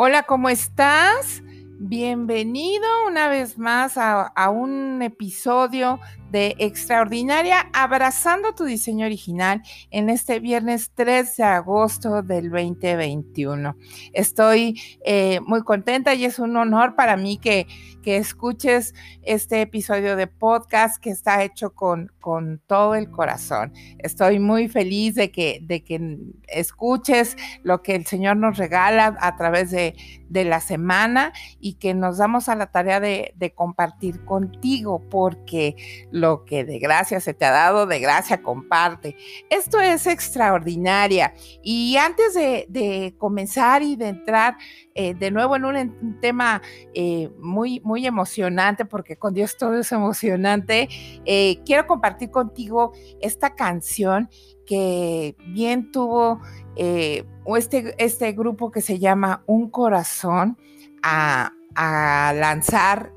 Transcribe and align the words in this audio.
Hola, 0.00 0.22
¿cómo 0.22 0.48
estás? 0.48 1.42
Bienvenido 1.80 2.86
una 3.08 3.26
vez 3.26 3.58
más 3.58 3.98
a, 3.98 4.48
un 4.48 5.02
episodio 5.02 5.98
de 6.30 6.54
Extraordinaria 6.58 7.70
Abrazando 7.72 8.54
tu 8.54 8.64
diseño 8.64 9.06
original 9.06 9.62
en 9.90 10.10
este 10.10 10.40
viernes 10.40 10.90
3 10.94 11.36
de 11.36 11.44
agosto 11.44 12.22
del 12.22 12.50
2021. 12.50 13.76
Estoy 14.12 14.80
eh, 15.04 15.40
muy 15.46 15.62
contenta 15.62 16.14
y 16.14 16.24
es 16.24 16.38
un 16.38 16.56
honor 16.56 16.94
para 16.96 17.16
mí 17.16 17.38
que, 17.38 17.66
que 18.02 18.16
escuches 18.16 18.94
este 19.22 19.62
episodio 19.62 20.16
de 20.16 20.26
podcast 20.26 21.02
que 21.02 21.10
está 21.10 21.42
hecho 21.42 21.74
con, 21.74 22.12
con 22.20 22.60
todo 22.66 22.94
el 22.94 23.10
corazón. 23.10 23.72
Estoy 23.98 24.38
muy 24.38 24.68
feliz 24.68 25.14
de 25.14 25.30
que, 25.30 25.60
de 25.62 25.82
que 25.82 26.18
escuches 26.46 27.36
lo 27.62 27.82
que 27.82 27.94
el 27.94 28.06
Señor 28.06 28.36
nos 28.36 28.58
regala 28.58 29.16
a 29.20 29.36
través 29.36 29.70
de, 29.70 29.94
de 30.28 30.44
la 30.44 30.60
semana 30.60 31.32
y 31.60 31.74
que 31.74 31.94
nos 31.94 32.18
damos 32.18 32.48
a 32.48 32.56
la 32.56 32.66
tarea 32.66 33.00
de, 33.00 33.32
de 33.36 33.52
compartir 33.52 34.24
contigo 34.24 35.02
porque 35.10 35.76
lo 36.20 36.44
que 36.44 36.64
de 36.64 36.78
gracia 36.78 37.20
se 37.20 37.34
te 37.34 37.44
ha 37.44 37.50
dado, 37.50 37.86
de 37.86 37.98
gracia 37.98 38.42
comparte. 38.42 39.16
Esto 39.50 39.80
es 39.80 40.06
extraordinaria. 40.06 41.34
Y 41.62 41.96
antes 41.96 42.34
de, 42.34 43.14
comenzar 43.18 43.82
y 43.82 43.96
de 43.96 44.08
entrar 44.08 44.56
eh, 44.94 45.14
de 45.14 45.30
nuevo 45.30 45.56
en 45.56 45.64
un, 45.64 46.20
tema 46.20 46.60
eh, 46.94 47.30
muy, 47.38 47.80
muy 47.80 48.06
emocionante, 48.06 48.84
porque 48.84 49.16
con 49.16 49.34
Dios 49.34 49.56
todo 49.56 49.78
es 49.78 49.90
emocionante, 49.92 50.88
eh, 51.24 51.60
quiero 51.64 51.86
compartir 51.86 52.30
contigo 52.30 52.92
esta 53.20 53.54
canción 53.54 54.28
que 54.66 55.34
bien 55.46 55.90
tuvo 55.90 56.40
este, 56.76 57.94
este 57.98 58.32
grupo 58.32 58.70
que 58.70 58.82
se 58.82 58.98
llama 58.98 59.42
Un 59.46 59.70
Corazón 59.70 60.58
a, 61.02 61.52
a 61.74 62.32
lanzar, 62.34 63.12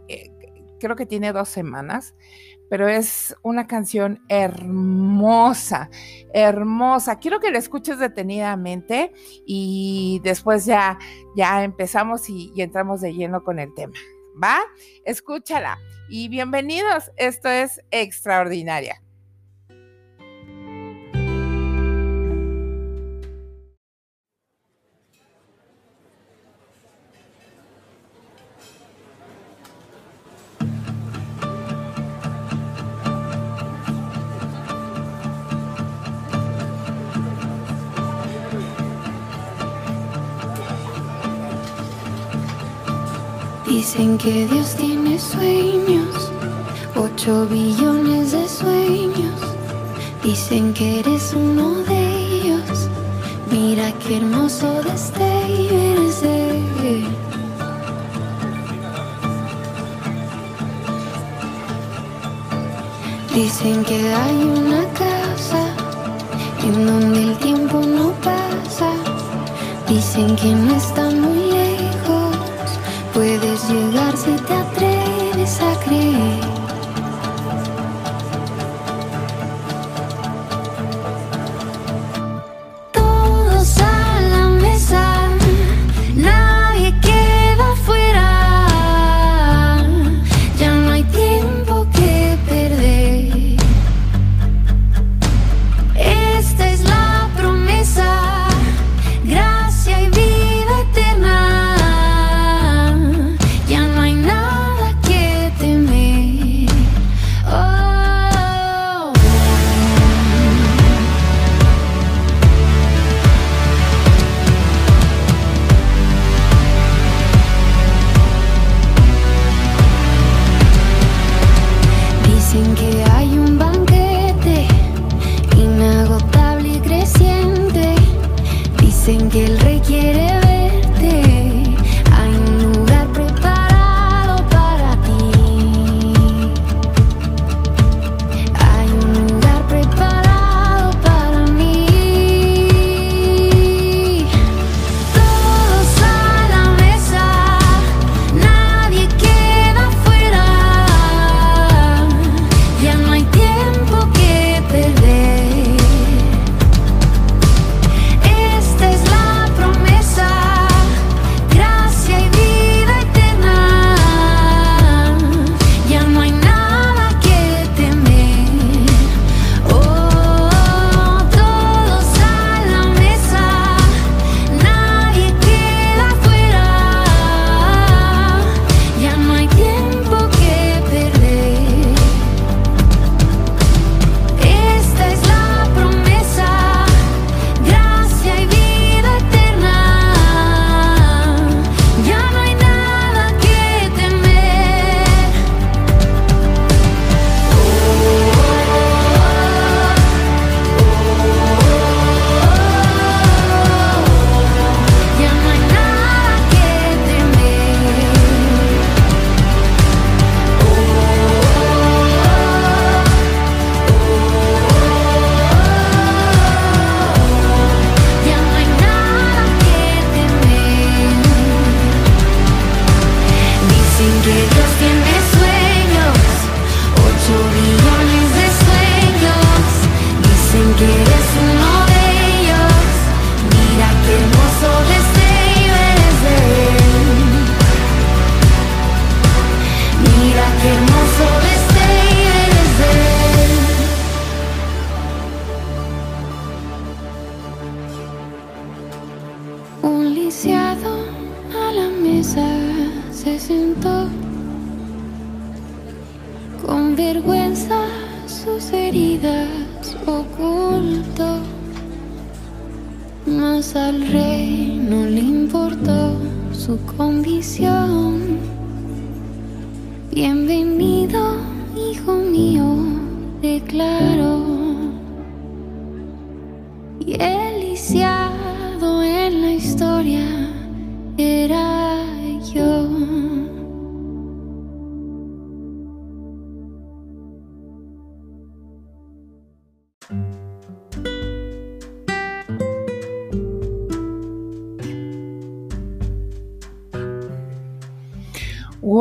creo 0.80 0.96
que 0.96 1.06
tiene 1.06 1.32
dos 1.32 1.50
semanas 1.50 2.16
pero 2.72 2.88
es 2.88 3.36
una 3.44 3.68
canción 3.68 4.24
hermosa, 4.30 5.90
hermosa. 6.34 7.20
Quiero 7.20 7.42
que 7.42 7.52
la 7.52 7.58
escuches 7.58 8.00
detenidamente 8.00 9.12
y 9.46 10.22
después 10.24 10.64
ya, 10.64 10.98
ya 11.36 11.66
empezamos 11.66 12.30
y, 12.30 12.50
y 12.56 12.62
entramos 12.62 13.02
de 13.02 13.14
lleno 13.14 13.44
con 13.44 13.60
el 13.60 13.74
tema. 13.74 13.92
¿Va? 14.42 14.62
Escúchala. 15.04 15.80
Y 16.10 16.30
bienvenidos. 16.30 17.12
Esto 17.18 17.50
es 17.50 17.82
Extraordinaria. 17.92 19.04
Dicen 43.94 44.18
que 44.18 44.48
Dios 44.48 44.74
tiene 44.76 45.20
sueños, 45.20 46.32
ocho 46.96 47.46
billones 47.48 48.32
de 48.32 48.48
sueños. 48.48 49.42
Dicen 50.24 50.74
que 50.74 51.02
eres 51.02 51.34
uno 51.34 51.74
de 51.90 52.38
ellos. 52.38 52.88
Mira 53.52 53.92
qué 54.00 54.16
hermoso 54.16 54.82
destello 54.82 55.78
eres 55.92 56.24
Dicen 63.36 63.84
que 63.84 64.14
hay 64.14 64.36
una 64.36 64.84
casa 64.94 65.66
en 66.64 66.86
donde 66.86 67.24
el 67.24 67.38
tiempo 67.40 67.82
no 67.82 68.14
pasa. 68.22 68.94
Dicen 69.90 70.34
que 70.38 70.56
no 70.56 70.78
está 70.78 71.10
muy 71.10 71.52
Puedes 73.14 73.70
llegar 73.70 73.91
si 74.18 74.36
te 74.36 74.61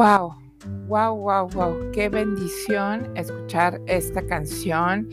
Wow, 0.00 0.35
wow, 0.88 1.14
wow, 1.14 1.49
wow. 1.50 1.91
Qué 1.93 2.08
bendición 2.08 3.14
escuchar 3.19 3.82
esta 3.87 4.26
canción. 4.26 5.06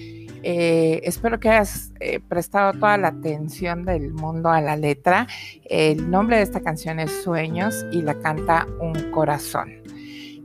Eh, 0.44 1.02
espero 1.04 1.42
que 1.42 1.50
hayas 1.50 1.92
eh, 2.00 2.22
prestado 2.22 2.72
toda 2.72 2.96
la 2.96 3.10
atención 3.10 3.84
del 3.84 4.14
mundo 4.14 4.50
a 4.50 4.62
la 4.62 4.78
letra. 4.78 5.28
El 5.66 6.10
nombre 6.10 6.38
de 6.38 6.44
esta 6.44 6.62
canción 6.62 7.02
es 7.02 7.12
Sueños 7.22 7.86
y 7.92 8.02
la 8.02 8.18
canta 8.22 8.66
Un 8.80 9.12
Corazón. 9.12 9.74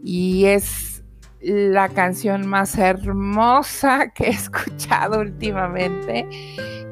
Y 0.03 0.47
es 0.47 1.05
la 1.41 1.89
canción 1.91 2.45
más 2.45 2.77
hermosa 2.77 4.09
que 4.13 4.25
he 4.25 4.31
escuchado 4.31 5.21
últimamente, 5.21 6.27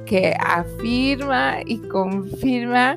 que 0.07 0.37
afirma 0.39 1.63
y 1.67 1.79
confirma 1.89 2.97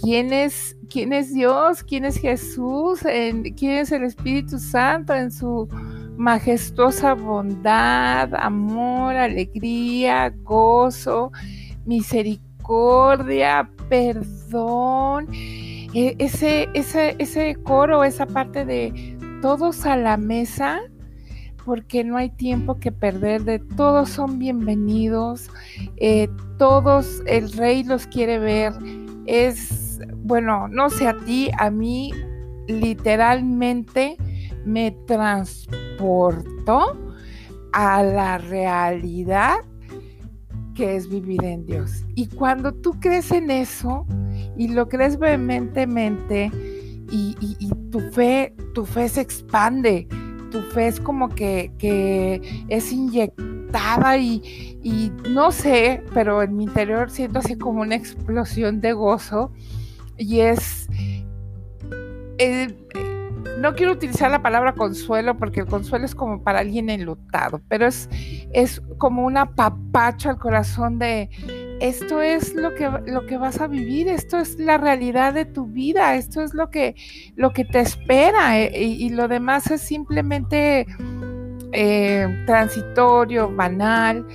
quién 0.00 0.32
es 0.32 0.76
quién 0.88 1.12
es 1.12 1.34
Dios, 1.34 1.82
quién 1.82 2.04
es 2.04 2.18
Jesús, 2.18 3.00
quién 3.02 3.72
es 3.78 3.92
el 3.92 4.04
Espíritu 4.04 4.58
Santo 4.58 5.14
en 5.14 5.30
su 5.30 5.68
majestuosa 6.16 7.14
bondad, 7.14 8.34
amor, 8.34 9.14
alegría, 9.14 10.32
gozo, 10.42 11.30
misericordia, 11.84 13.70
perdón. 13.88 15.28
E, 15.32 16.16
ese, 16.18 16.68
ese, 16.74 17.14
ese 17.18 17.54
coro, 17.62 18.04
esa 18.04 18.26
parte 18.26 18.64
de 18.64 19.16
todos 19.40 19.86
a 19.86 19.96
la 19.96 20.16
mesa, 20.16 20.80
porque 21.64 22.02
no 22.02 22.16
hay 22.16 22.30
tiempo 22.30 22.78
que 22.80 22.90
perder, 22.90 23.44
de 23.44 23.58
todos 23.58 24.10
son 24.10 24.38
bienvenidos, 24.38 25.50
eh, 25.98 26.28
todos 26.58 27.22
el 27.26 27.52
rey 27.52 27.84
los 27.84 28.06
quiere 28.06 28.38
ver, 28.38 28.72
es 29.26 29.87
bueno, 30.28 30.68
no 30.68 30.90
sé 30.90 31.08
a 31.08 31.16
ti, 31.16 31.50
a 31.58 31.70
mí 31.70 32.12
literalmente 32.66 34.18
me 34.66 34.90
transportó 35.06 36.96
a 37.72 38.02
la 38.02 38.36
realidad 38.36 39.56
que 40.74 40.96
es 40.96 41.08
vivir 41.08 41.42
en 41.44 41.64
Dios. 41.64 42.04
Y 42.14 42.26
cuando 42.26 42.72
tú 42.74 43.00
crees 43.00 43.32
en 43.32 43.50
eso 43.50 44.06
y 44.58 44.68
lo 44.68 44.86
crees 44.88 45.18
vehementemente 45.18 46.52
y, 47.10 47.34
tu 47.90 48.00
fe, 48.00 48.54
tu 48.74 48.84
fe 48.84 49.08
se 49.08 49.22
expande, 49.22 50.06
tu 50.50 50.60
fe 50.60 50.88
es 50.88 51.00
como 51.00 51.30
que, 51.30 51.72
es 52.68 52.92
inyectada 52.92 54.18
y, 54.18 54.42
y, 54.82 55.10
no 55.30 55.52
sé, 55.52 56.04
pero 56.12 56.42
en 56.42 56.54
mi 56.54 56.64
interior 56.64 57.10
siento 57.10 57.38
así 57.38 57.56
como 57.56 57.80
una 57.80 57.94
explosión 57.94 58.82
de 58.82 58.92
gozo 58.92 59.52
y 60.18 60.40
es... 60.40 60.88
Eh, 62.38 62.74
no 63.58 63.74
quiero 63.74 63.92
utilizar 63.92 64.30
la 64.30 64.40
palabra 64.40 64.74
consuelo 64.74 65.36
porque 65.36 65.60
el 65.60 65.66
consuelo 65.66 66.04
es 66.04 66.14
como 66.14 66.42
para 66.42 66.60
alguien 66.60 66.90
enlutado, 66.90 67.60
pero 67.68 67.86
es, 67.86 68.08
es 68.52 68.80
como 68.98 69.24
un 69.24 69.36
apapacho 69.36 70.30
al 70.30 70.38
corazón 70.38 70.98
de 70.98 71.28
esto 71.80 72.22
es 72.22 72.54
lo 72.54 72.74
que, 72.74 72.90
lo 73.06 73.26
que 73.26 73.38
vas 73.38 73.60
a 73.60 73.68
vivir, 73.68 74.08
esto 74.08 74.38
es 74.38 74.58
la 74.58 74.78
realidad 74.78 75.32
de 75.34 75.44
tu 75.44 75.66
vida, 75.66 76.16
esto 76.16 76.42
es 76.42 76.54
lo 76.54 76.70
que, 76.70 76.96
lo 77.36 77.52
que 77.52 77.64
te 77.64 77.80
espera 77.80 78.58
eh, 78.58 78.70
y, 78.82 79.10
lo 79.10 79.28
demás 79.28 79.70
es 79.70 79.82
simplemente 79.82 80.86
eh, 81.72 82.44
transitorio, 82.46 83.54
banal. 83.54 84.26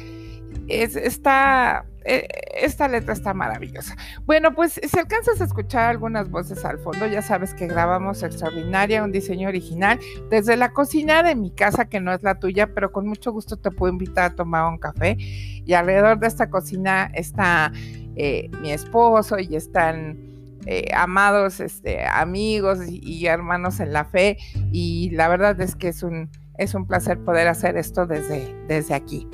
Es, 0.68 0.96
está, 0.96 1.86
eh, 2.06 2.28
esta 2.56 2.88
letra 2.88 3.14
está 3.14 3.34
maravillosa. 3.34 3.96
Bueno, 4.26 4.54
pues 4.54 4.80
si 4.84 5.00
alcanzas 5.00 5.42
a 5.42 5.46
escuchar 5.46 5.90
algunas 5.90 6.30
voces 6.30 6.64
al 6.66 6.80
fondo, 6.80 7.08
ya 7.08 7.22
sabes 7.22 7.54
que 7.54 7.68
grabamos 7.68 8.24
Extraordinaria, 8.24 9.04
un 9.04 9.12
diseño 9.12 9.48
original, 9.48 10.00
desde 10.30 10.58
la 10.58 10.72
cocina 10.74 11.24
de 11.24 11.36
mi 11.36 11.52
casa, 11.52 11.86
que 11.86 12.00
no 12.00 12.14
es 12.14 12.24
la 12.24 12.40
tuya, 12.40 12.74
pero 12.74 12.92
con 12.92 13.08
mucho 13.08 13.32
gusto 13.32 13.58
te 13.58 13.72
puedo 13.72 13.92
invitar 13.92 14.32
a 14.32 14.36
tomar 14.36 14.72
un 14.72 14.78
café. 14.78 15.18
Y 15.20 15.74
alrededor 15.74 16.20
de 16.20 16.28
esta 16.28 16.50
cocina 16.50 17.10
está 17.14 17.72
eh, 18.16 18.50
mi 18.62 18.72
esposo 18.72 19.40
y 19.40 19.56
están 19.56 20.18
eh, 20.66 20.92
amados 20.96 21.60
este, 21.60 22.06
amigos 22.06 22.80
y, 22.88 23.26
hermanos 23.26 23.80
en 23.80 23.94
la 23.94 24.06
fe. 24.06 24.38
Y 24.72 25.10
la 25.12 25.28
verdad 25.28 25.60
es 25.62 25.76
que 25.76 25.90
es 25.90 26.04
un, 26.04 26.30
es 26.58 26.74
un 26.74 26.86
placer 26.88 27.20
poder 27.20 27.48
hacer 27.48 27.78
esto 27.78 28.06
desde, 28.06 28.56
desde 28.68 28.94
aquí. 28.94 29.28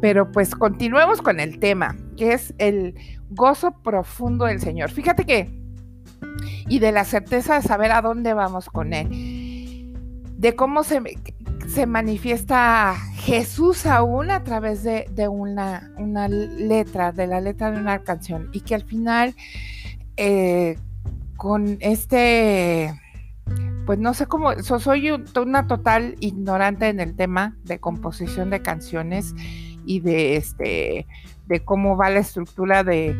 Pero 0.00 0.30
pues 0.32 0.54
continuemos 0.54 1.22
con 1.22 1.40
el 1.40 1.58
tema, 1.58 1.96
que 2.16 2.32
es 2.32 2.54
el 2.58 2.94
gozo 3.30 3.72
profundo 3.82 4.46
del 4.46 4.60
Señor. 4.60 4.90
Fíjate 4.90 5.24
que, 5.24 5.50
y 6.68 6.78
de 6.78 6.92
la 6.92 7.04
certeza 7.04 7.56
de 7.56 7.62
saber 7.62 7.92
a 7.92 8.02
dónde 8.02 8.34
vamos 8.34 8.68
con 8.68 8.92
Él, 8.92 9.92
de 10.36 10.54
cómo 10.54 10.84
se, 10.84 11.00
se 11.66 11.86
manifiesta 11.86 12.94
Jesús 13.16 13.86
aún 13.86 14.30
a 14.30 14.44
través 14.44 14.82
de, 14.82 15.28
una, 15.28 15.92
una, 15.96 16.28
letra, 16.28 17.12
de 17.12 17.26
la 17.26 17.40
letra 17.40 17.70
de 17.70 17.78
una 17.78 18.02
canción, 18.02 18.50
y 18.52 18.60
que 18.60 18.74
al 18.74 18.84
final, 18.84 19.34
eh, 20.16 20.78
con 21.36 21.76
este 21.80 22.94
pues 23.86 23.98
no 23.98 24.14
sé 24.14 24.26
cómo, 24.26 24.54
soy 24.62 25.10
una 25.10 25.66
total 25.66 26.16
ignorante 26.20 26.88
en 26.88 27.00
el 27.00 27.14
tema 27.14 27.56
de 27.64 27.78
composición 27.78 28.50
de 28.50 28.62
canciones 28.62 29.34
y 29.84 30.00
de 30.00 30.36
este 30.36 31.06
de 31.46 31.64
cómo 31.64 31.96
va 31.96 32.10
la 32.10 32.20
estructura 32.20 32.84
de, 32.84 33.16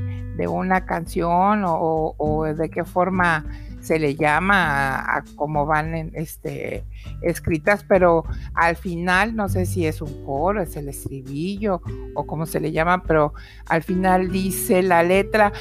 una 0.49 0.85
canción 0.87 1.63
o, 1.65 2.45
de 2.57 2.71
qué 2.71 2.85
forma 2.85 3.45
se 3.81 3.99
le 3.99 4.15
llama 4.15 4.97
a, 4.99 5.25
cómo 5.37 5.67
van 5.67 5.95
este, 6.15 6.85
escritas, 7.21 7.85
pero 7.85 8.25
al 8.55 8.77
final 8.77 9.37
no 9.37 9.49
sé 9.49 9.67
si 9.67 9.87
es 9.87 10.01
un 10.01 10.25
coro, 10.25 10.63
es 10.63 10.75
el 10.77 10.89
estribillo 10.89 11.83
o 12.15 12.27
cómo 12.27 12.47
se 12.47 12.61
le 12.61 12.73
llama, 12.73 13.03
pero 13.03 13.35
al 13.67 13.83
final 13.83 14.31
dice 14.31 14.83
la 14.83 15.03
letra, 15.03 15.53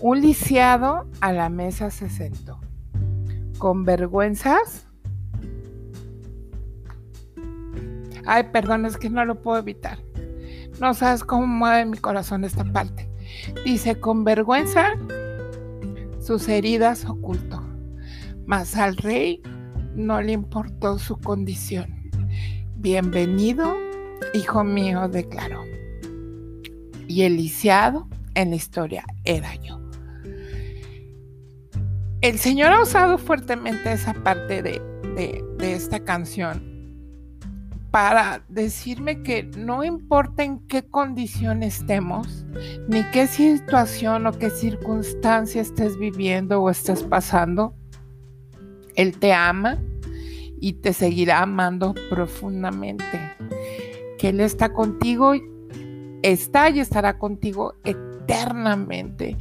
un 0.00 0.20
lisiado 0.20 1.06
a 1.20 1.32
la 1.32 1.48
mesa 1.48 1.90
se 1.90 2.10
sentó. 2.10 2.60
Con 3.58 3.84
vergüenzas. 3.84 4.86
Ay, 8.26 8.44
perdón, 8.52 8.86
es 8.86 8.96
que 8.96 9.08
no 9.08 9.24
lo 9.24 9.40
puedo 9.40 9.58
evitar. 9.58 9.98
No 10.80 10.94
sabes 10.94 11.22
cómo 11.22 11.46
mueve 11.46 11.84
mi 11.84 11.98
corazón 11.98 12.44
esta 12.44 12.64
parte. 12.64 13.08
Dice, 13.64 13.98
con 14.00 14.24
vergüenza 14.24 14.94
sus 16.20 16.48
heridas 16.48 17.04
ocultó, 17.04 17.62
mas 18.46 18.76
al 18.76 18.96
rey 18.96 19.42
no 19.94 20.20
le 20.22 20.32
importó 20.32 20.98
su 20.98 21.16
condición. 21.18 22.10
Bienvenido, 22.76 23.76
hijo 24.34 24.64
mío, 24.64 25.08
declaró. 25.08 25.62
Y 27.08 27.22
el 27.22 27.36
lisiado 27.36 28.08
en 28.34 28.50
la 28.50 28.56
historia 28.56 29.04
era 29.24 29.54
yo. 29.56 29.80
El 32.20 32.38
Señor 32.38 32.72
ha 32.72 32.82
usado 32.82 33.18
fuertemente 33.18 33.92
esa 33.92 34.14
parte 34.14 34.62
de, 34.62 34.80
de 35.58 35.72
esta 35.74 36.00
canción 36.00 36.71
para 37.92 38.42
decirme 38.48 39.22
que 39.22 39.42
no 39.42 39.84
importa 39.84 40.42
en 40.42 40.60
qué 40.66 40.82
condición 40.82 41.62
estemos, 41.62 42.46
ni 42.88 43.02
qué 43.12 43.26
situación 43.26 44.26
o 44.26 44.32
qué 44.32 44.48
circunstancia 44.48 45.60
estés 45.60 45.98
viviendo 45.98 46.62
o 46.62 46.70
estés 46.70 47.02
pasando, 47.02 47.74
Él 48.96 49.18
te 49.18 49.34
ama 49.34 49.78
y 50.58 50.72
te 50.72 50.94
seguirá 50.94 51.42
amando 51.42 51.94
profundamente. 52.08 53.04
Que 54.18 54.30
Él 54.30 54.40
está 54.40 54.72
contigo, 54.72 55.34
está 56.22 56.70
y 56.70 56.80
estará 56.80 57.18
contigo 57.18 57.74
eternamente. 57.84 59.36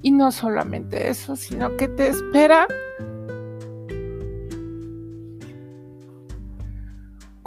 Y 0.00 0.12
no 0.12 0.32
solamente 0.32 1.10
eso, 1.10 1.36
sino 1.36 1.76
que 1.76 1.86
te 1.86 2.08
espera 2.08 2.66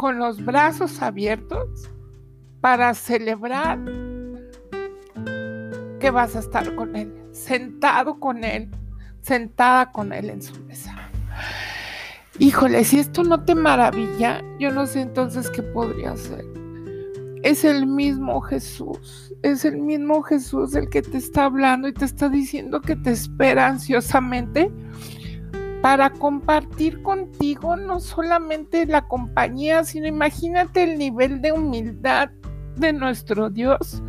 con 0.03 0.19
los 0.19 0.43
brazos 0.43 1.01
abiertos 1.01 1.89
para 2.59 2.93
celebrar 2.93 3.79
que 5.97 6.11
vas 6.11 6.35
a 6.35 6.39
estar 6.39 6.75
con 6.75 6.97
Él, 6.97 7.13
sentado 7.31 8.19
con 8.19 8.43
Él, 8.43 8.69
sentada 9.21 9.93
con 9.93 10.11
Él 10.11 10.29
en 10.29 10.41
su 10.41 10.61
mesa. 10.65 10.93
Híjole, 12.37 12.83
si 12.83 12.99
esto 12.99 13.23
no 13.23 13.45
te 13.45 13.55
maravilla, 13.55 14.43
yo 14.59 14.71
no 14.71 14.87
sé 14.87 14.99
entonces 14.99 15.49
qué 15.49 15.63
podría 15.63 16.17
ser. 16.17 16.43
Es 17.41 17.63
el 17.63 17.87
mismo 17.87 18.41
Jesús, 18.41 19.33
es 19.41 19.63
el 19.63 19.77
mismo 19.77 20.21
Jesús 20.21 20.75
el 20.75 20.89
que 20.89 21.01
te 21.01 21.17
está 21.17 21.45
hablando 21.45 21.87
y 21.87 21.93
te 21.93 22.03
está 22.03 22.27
diciendo 22.27 22.81
que 22.81 22.97
te 22.97 23.11
espera 23.11 23.67
ansiosamente 23.67 24.69
para 25.83 26.11
compartir 26.11 27.01
contigo 27.01 27.75
no 27.75 27.99
solamente 27.99 28.85
la 28.85 29.05
compañía, 29.05 29.83
sino 29.83 30.07
imagínate 30.07 30.83
el 30.83 30.97
nivel 30.97 31.41
de 31.41 31.51
humildad 31.51 32.29
de 32.77 32.93
nuestro 32.93 33.49
Dios 33.49 34.01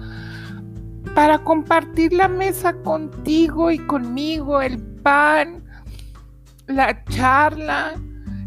para 1.16 1.40
compartir 1.40 2.12
la 2.12 2.28
mesa 2.28 2.74
contigo 2.74 3.72
y 3.72 3.78
conmigo, 3.78 4.62
el 4.62 4.78
pan, 5.02 5.64
la 6.68 7.04
charla, 7.06 7.94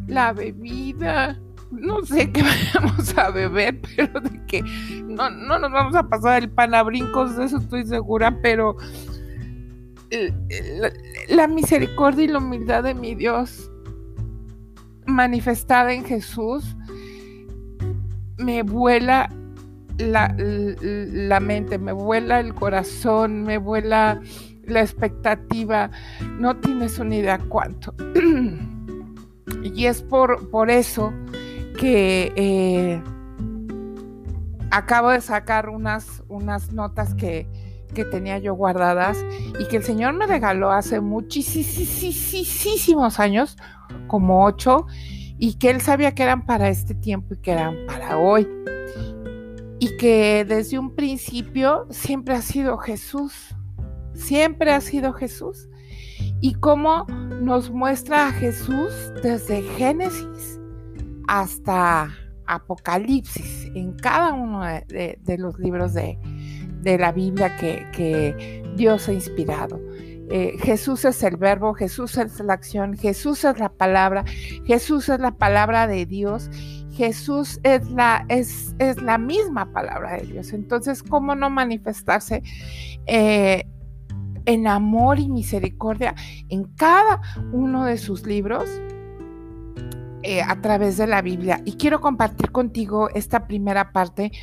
la 0.07 0.31
bebida, 0.31 1.37
no 1.69 2.05
sé 2.05 2.31
qué 2.31 2.43
vayamos 2.75 3.17
a 3.17 3.29
beber, 3.31 3.81
pero 3.93 4.21
de 4.21 4.41
que 4.45 4.63
no, 5.03 5.29
no 5.29 5.59
nos 5.59 5.71
vamos 5.73 5.95
a 5.95 6.07
pasar 6.07 6.43
el 6.43 6.49
pan 6.49 6.73
a 6.73 6.81
brincos, 6.81 7.35
de 7.35 7.43
eso 7.43 7.57
estoy 7.57 7.85
segura, 7.85 8.39
pero 8.41 8.77
la, 11.29 11.47
misericordia 11.47 12.25
y 12.25 12.27
la 12.27 12.37
humildad 12.39 12.83
de 12.83 12.93
mi 12.93 13.15
Dios 13.15 13.71
manifestada 15.05 15.93
en 15.93 16.05
Jesús 16.05 16.75
me 18.37 18.63
vuela 18.63 19.29
la, 19.97 20.35
la, 20.37 21.39
mente, 21.39 21.77
me 21.79 21.91
vuela 21.91 22.39
el 22.39 22.53
corazón, 22.53 23.43
me 23.43 23.57
vuela 23.57 24.21
la 24.63 24.81
expectativa. 24.81 25.89
No 26.37 26.57
tienes 26.57 26.99
una 26.99 27.15
idea 27.15 27.39
cuánto. 27.39 27.95
y 29.63 29.85
es 29.85 30.03
por, 30.03 30.49
por 30.51 30.69
eso 30.69 31.13
que 31.79 32.31
eh, 32.35 33.01
acabo 34.71 35.09
de 35.09 35.21
sacar 35.21 35.69
unas, 35.69 36.23
unas 36.27 36.71
notas 36.73 37.15
que, 37.15 37.47
que 37.93 38.05
tenía 38.05 38.37
yo 38.37 38.53
guardadas 38.53 39.17
y 39.59 39.67
que 39.67 39.77
el 39.77 39.83
Señor 39.83 40.13
me 40.13 40.27
regaló 40.27 40.71
hace 40.71 41.01
muchísimos 41.01 43.19
años, 43.19 43.57
como 44.07 44.45
ocho, 44.45 44.85
y 45.37 45.55
que 45.55 45.69
Él 45.69 45.81
sabía 45.81 46.13
que 46.13 46.23
eran 46.23 46.45
para 46.45 46.69
este 46.69 46.95
tiempo 46.95 47.33
y 47.33 47.37
que 47.37 47.51
eran 47.51 47.75
para 47.87 48.17
hoy. 48.17 48.47
Y 49.79 49.95
que 49.97 50.45
desde 50.47 50.79
un 50.79 50.95
principio 50.95 51.85
siempre 51.91 52.33
ha 52.33 52.41
sido 52.41 52.77
Jesús, 52.77 53.55
siempre 54.13 54.71
ha 54.71 54.81
sido 54.81 55.13
Jesús. 55.13 55.69
Y 56.41 56.55
cómo 56.55 57.05
nos 57.41 57.69
muestra 57.69 58.27
a 58.27 58.31
Jesús 58.31 58.91
desde 59.21 59.61
Génesis 59.61 60.59
hasta 61.27 62.09
Apocalipsis, 62.47 63.69
en 63.75 63.93
cada 63.93 64.33
uno 64.33 64.63
de, 64.63 65.37
los 65.37 65.59
libros 65.59 65.93
de, 65.93 66.17
la 66.83 67.11
Biblia 67.11 67.55
que, 67.57 68.63
Dios 68.75 69.09
ha 69.09 69.13
inspirado. 69.13 69.81
Eh, 70.29 70.55
Jesús 70.59 71.03
es 71.05 71.23
el 71.23 71.37
verbo, 71.37 71.73
Jesús 71.73 72.17
es 72.17 72.39
la 72.41 72.53
acción, 72.53 72.95
Jesús 72.95 73.43
es 73.43 73.57
la 73.57 73.69
palabra, 73.69 74.23
Jesús 74.65 75.09
es 75.09 75.19
la 75.19 75.31
palabra 75.31 75.87
de 75.87 76.05
Dios, 76.05 76.51
Jesús 76.91 77.59
es 77.63 77.89
la, 77.89 78.25
es, 78.27 78.75
es 78.77 79.01
la 79.01 79.17
misma 79.17 79.71
palabra 79.71 80.17
de 80.17 80.27
Dios. 80.27 80.53
Entonces, 80.53 81.01
¿cómo 81.01 81.33
no 81.33 81.49
manifestarse 81.49 82.43
eh, 83.05 83.65
en 84.45 84.67
amor 84.67 85.17
y 85.19 85.27
misericordia 85.27 86.13
en 86.49 86.65
cada 86.75 87.21
uno 87.51 87.85
de 87.85 87.97
sus 87.97 88.25
libros? 88.25 88.69
Eh, 90.29 90.41
a 90.41 90.59
través 90.61 90.97
de 90.97 91.07
la 91.07 91.21
Biblia. 91.21 91.61
Y 91.63 91.77
quiero 91.77 92.01
compartir 92.01 92.51
contigo 92.51 93.07
esta 93.15 93.47
primera 93.47 93.93
parte 93.93 94.33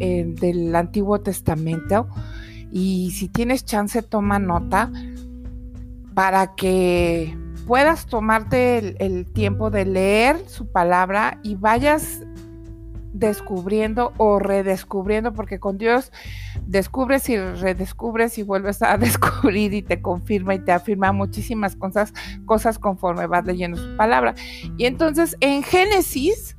eh, 0.00 0.24
del 0.26 0.74
Antiguo 0.74 1.20
Testamento. 1.20 2.08
Y 2.72 3.10
si 3.10 3.28
tienes 3.28 3.66
chance, 3.66 4.00
toma 4.00 4.38
nota 4.38 4.90
para 6.14 6.54
que 6.54 7.36
puedas 7.66 8.06
tomarte 8.06 8.96
el 9.04 9.30
tiempo 9.34 9.68
de 9.68 9.84
leer 9.84 10.48
su 10.48 10.66
palabra 10.72 11.38
y 11.42 11.56
vayas 11.56 12.22
descubriendo 13.14 14.12
o 14.18 14.38
redescubriendo, 14.38 15.32
porque 15.32 15.58
con 15.60 15.78
Dios 15.78 16.12
descubres 16.66 17.28
y 17.30 17.38
redescubres 17.38 18.36
y 18.38 18.42
vuelves 18.42 18.82
a 18.82 18.98
descubrir 18.98 19.72
y 19.72 19.82
te 19.82 20.02
confirma 20.02 20.54
y 20.54 20.58
te 20.58 20.72
afirma 20.72 21.12
muchísimas 21.12 21.76
cosas, 21.76 22.12
cosas 22.44 22.78
conforme 22.78 23.26
vas 23.26 23.46
leyendo 23.46 23.78
su 23.78 23.96
palabra. 23.96 24.34
Y 24.76 24.84
entonces 24.84 25.36
en 25.40 25.62
Génesis, 25.62 26.58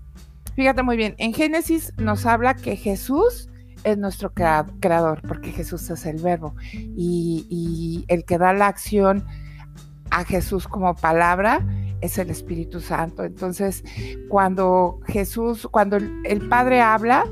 fíjate 0.56 0.82
muy 0.82 0.98
bien, 0.98 1.14
en 1.18 1.34
Génesis 1.34 1.94
nos 1.98 2.26
habla 2.26 2.56
que 2.56 2.78
Jesús 2.78 3.50
es 3.84 3.98
nuestro 3.98 4.34
creador, 4.34 5.22
porque 5.28 5.52
Jesús 5.52 5.88
es 5.92 6.06
el 6.08 6.18
verbo 6.18 6.56
y, 6.74 7.46
y 7.50 8.06
el 8.08 8.26
que 8.26 8.40
da 8.40 8.54
la 8.54 8.68
acción 8.68 9.26
a 10.10 10.24
Jesús 10.24 10.68
como 10.68 10.96
palabra 10.96 11.64
es 12.06 12.18
el 12.18 12.30
Espíritu 12.30 12.80
Santo. 12.80 13.24
Entonces, 13.24 13.84
cuando 14.30 15.00
Jesús, 15.08 15.68
cuando 15.72 15.98
el, 15.98 16.48
Padre 16.50 16.82
habla, 16.82 17.26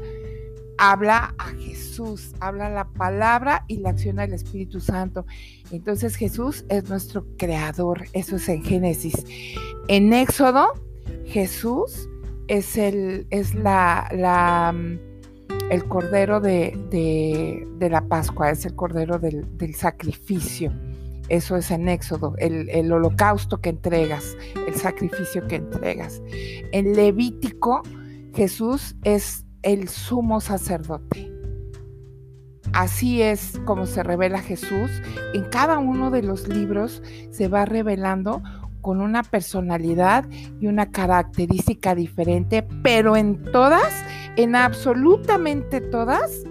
habla 0.77 1.33
a 1.37 1.49
Jesús, 1.51 2.33
habla 2.39 2.69
la 2.69 2.85
palabra 2.89 3.65
y 3.67 3.77
la 3.77 3.89
acción 3.91 4.17
del 4.17 4.33
Espíritu 4.33 4.79
Santo. 4.79 5.25
Entonces 5.71 6.15
Jesús 6.15 6.65
es 6.69 6.89
nuestro 6.89 7.25
creador, 7.37 8.05
eso 8.13 8.35
es 8.35 8.49
en 8.49 8.63
Génesis. 8.63 9.25
En 9.87 10.13
Éxodo, 10.13 10.73
Jesús 11.25 12.09
es 12.47 12.77
el, 12.77 13.27
es 13.29 13.55
la, 13.55 14.09
la 14.11 14.75
el 15.69 15.85
cordero 15.85 16.39
de, 16.39 16.77
de, 16.89 17.89
la 17.89 18.07
Pascua, 18.07 18.51
es 18.51 18.65
el 18.65 18.75
cordero 18.75 19.19
del 19.19 19.75
sacrificio. 19.75 20.71
Eso 21.33 21.57
es 21.57 21.71
en 21.71 21.89
Éxodo, 21.89 22.35
el, 22.37 22.91
holocausto 22.91 23.59
que 23.59 23.69
entregas, 23.69 24.37
el 24.67 24.75
sacrificio 24.75 25.47
que 25.47 25.55
entregas. 25.55 26.21
En 26.71 26.93
Levítico, 26.95 27.81
Jesús 28.35 28.95
es 29.03 29.43
el 29.63 29.89
sumo 29.89 30.41
sacerdote. 30.41 31.33
Así 32.71 33.23
es 33.23 33.59
como 33.65 33.87
se 33.87 34.03
revela 34.03 34.43
Jesús. 34.43 34.91
En 35.33 35.45
cada 35.45 35.79
uno 35.79 36.11
de 36.11 36.21
los 36.21 36.47
libros 36.47 37.01
se 37.31 37.47
va 37.47 37.65
revelando 37.65 38.43
con 38.81 39.01
una 39.01 39.23
personalidad 39.23 40.29
y 40.61 40.67
una 40.67 40.91
característica 40.91 41.95
diferente, 41.95 42.61
pero 42.83 43.17
en 43.17 43.41
todas, 43.51 43.91
en 44.35 44.55
absolutamente 44.55 45.81
todas, 45.81 46.43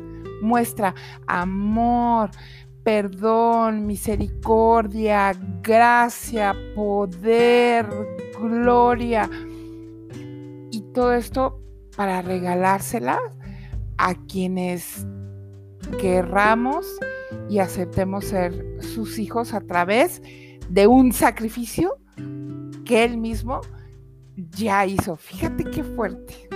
muestra 0.42 0.94
amor, 1.28 2.30
perdón, 2.82 3.86
misericordia, 3.86 5.32
gracia, 5.62 6.54
poder, 6.74 7.86
gloria. 8.40 9.28
Y 10.70 10.80
todo 10.92 11.12
esto 11.12 11.60
para 11.96 12.22
regalársela 12.22 13.18
a 13.98 14.14
quienes 14.26 15.06
querramos 16.00 16.86
y 17.48 17.58
aceptemos 17.58 18.26
ser 18.26 18.64
sus 18.80 19.18
hijos 19.18 19.54
a 19.54 19.60
través 19.60 20.22
de 20.68 20.86
un 20.86 21.12
sacrificio 21.12 21.98
que 22.84 23.04
él 23.04 23.16
mismo 23.18 23.60
ya 24.56 24.86
hizo. 24.86 25.16
Fíjate 25.16 25.64
qué 25.64 25.84
fuerte. 25.84 26.48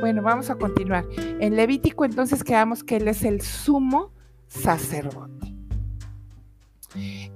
Bueno, 0.00 0.22
vamos 0.22 0.48
a 0.50 0.56
continuar. 0.56 1.04
En 1.18 1.56
Levítico 1.56 2.04
entonces 2.04 2.42
quedamos 2.42 2.82
que 2.82 2.96
él 2.96 3.08
es 3.08 3.24
el 3.24 3.40
sumo 3.40 4.12
sacerdote 4.46 5.49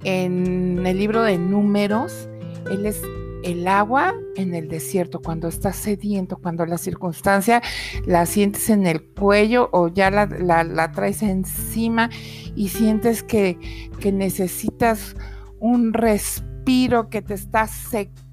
en 0.05 0.87
el 0.87 0.99
libro 0.99 1.23
de 1.23 1.39
números, 1.39 2.29
Él 2.71 2.87
es 2.87 3.03
el 3.45 3.69
agua 3.69 4.15
en 4.37 4.55
el 4.55 4.69
desierto, 4.69 5.21
cuando 5.21 5.49
estás 5.49 5.77
sediento, 5.77 6.39
cuando 6.39 6.65
la 6.65 6.79
circunstancia 6.79 7.61
la 8.07 8.25
sientes 8.25 8.71
en 8.71 8.87
el 8.87 9.05
cuello 9.05 9.69
o 9.73 9.89
ya 9.89 10.11
la, 10.11 10.93
traes 10.93 11.23
encima 11.23 12.09
y 12.57 12.69
sientes 12.69 13.23
que, 13.23 13.59
que 14.01 14.13
necesitas 14.13 15.15
un 15.61 15.93
respiro 15.93 17.11
que 17.11 17.21
te 17.21 17.35
está 17.35 17.67
secando 17.67 18.25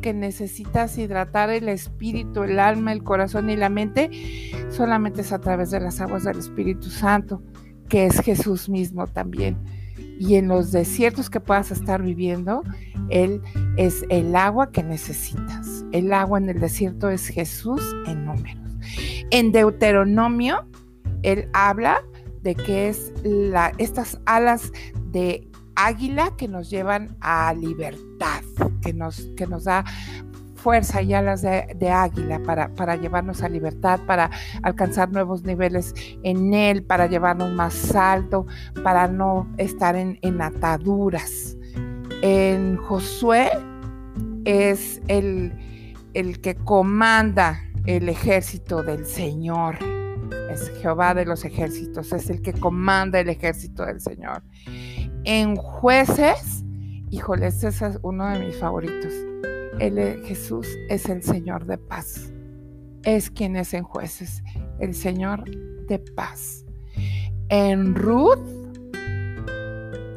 que 0.00 0.14
necesitas 0.14 0.96
hidratar 0.96 1.50
el 1.50 1.68
espíritu, 1.68 2.44
el 2.44 2.58
alma, 2.58 2.92
el 2.92 3.02
corazón 3.02 3.50
y 3.50 3.56
la 3.56 3.68
mente, 3.68 4.10
solamente 4.70 5.22
es 5.22 5.32
a 5.32 5.40
través 5.40 5.70
de 5.70 5.80
las 5.80 6.00
aguas 6.00 6.24
del 6.24 6.38
Espíritu 6.38 6.88
Santo, 6.88 7.42
que 7.88 8.06
es 8.06 8.20
Jesús 8.20 8.68
mismo 8.68 9.06
también. 9.06 9.58
Y 10.18 10.36
en 10.36 10.48
los 10.48 10.72
desiertos 10.72 11.30
que 11.30 11.40
puedas 11.40 11.70
estar 11.70 12.02
viviendo, 12.02 12.62
Él 13.10 13.42
es 13.76 14.04
el 14.08 14.34
agua 14.36 14.70
que 14.70 14.82
necesitas. 14.82 15.84
El 15.92 16.12
agua 16.12 16.38
en 16.38 16.48
el 16.48 16.60
desierto 16.60 17.10
es 17.10 17.28
Jesús 17.28 17.82
en 18.06 18.24
números. 18.24 18.78
En 19.30 19.52
Deuteronomio, 19.52 20.66
Él 21.22 21.48
habla 21.52 22.02
de 22.42 22.54
que 22.54 22.88
es 22.88 23.12
la, 23.22 23.72
estas 23.78 24.20
alas 24.26 24.70
de 25.10 25.48
águila 25.76 26.34
que 26.36 26.46
nos 26.46 26.70
llevan 26.70 27.16
a 27.20 27.52
libertad, 27.54 28.42
que 28.82 28.92
nos, 28.92 29.30
que 29.36 29.46
nos 29.46 29.64
da 29.64 29.84
fuerza 30.64 31.02
y 31.02 31.12
alas 31.12 31.42
de, 31.42 31.90
águila 31.90 32.40
para, 32.42 32.70
para, 32.70 32.96
llevarnos 32.96 33.42
a 33.42 33.50
libertad, 33.50 34.00
para 34.06 34.30
alcanzar 34.62 35.12
nuevos 35.12 35.44
niveles 35.44 35.92
en 36.22 36.54
Él, 36.54 36.82
para 36.82 37.06
llevarnos 37.06 37.52
más 37.52 37.94
alto, 37.94 38.46
para 38.82 39.06
no 39.06 39.46
estar 39.58 39.94
en, 39.94 40.18
en 40.22 40.40
ataduras. 40.40 41.58
En 42.22 42.78
Josué 42.78 43.50
es 44.46 45.02
el, 45.08 45.52
el 46.14 46.40
que 46.40 46.54
comanda 46.54 47.60
el 47.84 48.08
ejército 48.08 48.82
del 48.82 49.04
Señor. 49.04 49.76
Es 50.50 50.72
Jehová 50.80 51.12
de 51.12 51.26
los 51.26 51.44
ejércitos, 51.44 52.10
es 52.14 52.30
el 52.30 52.40
que 52.40 52.54
comanda 52.54 53.20
el 53.20 53.28
ejército 53.28 53.84
del 53.84 54.00
Señor. 54.00 54.42
En 55.24 55.56
jueces, 55.56 56.64
híjole, 57.10 57.48
ese 57.48 57.68
es 57.68 57.82
uno 58.00 58.26
de 58.30 58.38
mis 58.46 58.56
favoritos. 58.56 59.12
Jesús 59.78 60.68
es 60.88 61.08
el 61.08 61.22
Señor 61.22 61.66
de 61.66 61.78
paz. 61.78 62.32
Es 63.02 63.30
quien 63.30 63.56
es 63.56 63.74
en 63.74 63.84
jueces, 63.84 64.42
el 64.78 64.94
Señor 64.94 65.44
de 65.86 65.98
paz. 65.98 66.64
En 67.48 67.94
Ruth, 67.94 68.38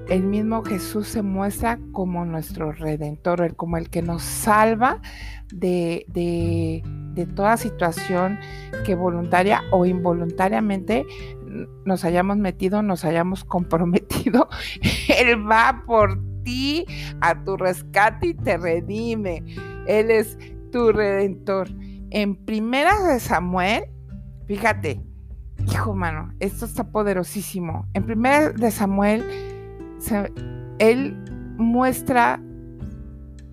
el 0.10 0.24
mismo 0.24 0.64
Jesús 0.64 1.08
se 1.08 1.22
muestra 1.22 1.80
como 1.92 2.24
nuestro 2.24 2.72
redentor, 2.72 3.56
como 3.56 3.78
el 3.78 3.90
que 3.90 4.02
nos 4.02 4.24
salva 4.24 5.02
de, 5.52 6.06
de, 6.08 6.82
de 7.14 7.26
toda 7.26 7.58
situación 7.58 8.40
que 8.86 8.96
voluntaria 8.96 9.64
o 9.72 9.86
involuntariamente 9.86 11.06
nos 11.86 12.06
hayamos 12.06 12.38
metido, 12.38 12.82
nos 12.84 13.04
hayamos 13.04 13.44
comprometido, 13.44 14.48
Él 15.20 15.50
va 15.50 15.84
por 15.86 16.20
a 17.22 17.44
tu 17.44 17.58
rescate 17.58 18.27
y 18.27 18.34
te 18.34 18.58
redime. 18.58 19.44
Él 19.88 20.12
es 20.12 20.38
tu 20.72 20.92
redentor. 20.92 21.70
En 22.10 22.36
primera 22.36 23.01
de 23.04 23.20
Samuel, 23.20 23.86
fíjate, 24.48 25.01
hijo 25.72 25.94
mano, 25.94 26.34
esto 26.39 26.66
está 26.66 26.86
poderosísimo. 26.86 27.86
En 27.94 28.06
primera 28.06 28.51
de 28.51 28.72
Samuel, 28.72 29.25
él 30.80 31.18
muestra 31.58 32.42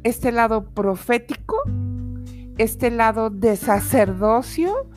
este 0.02 0.30
lado 0.32 0.70
profético, 0.70 1.56
este 2.58 2.90
lado 2.90 3.30
de 3.30 3.56
sacerdocio 3.56 4.88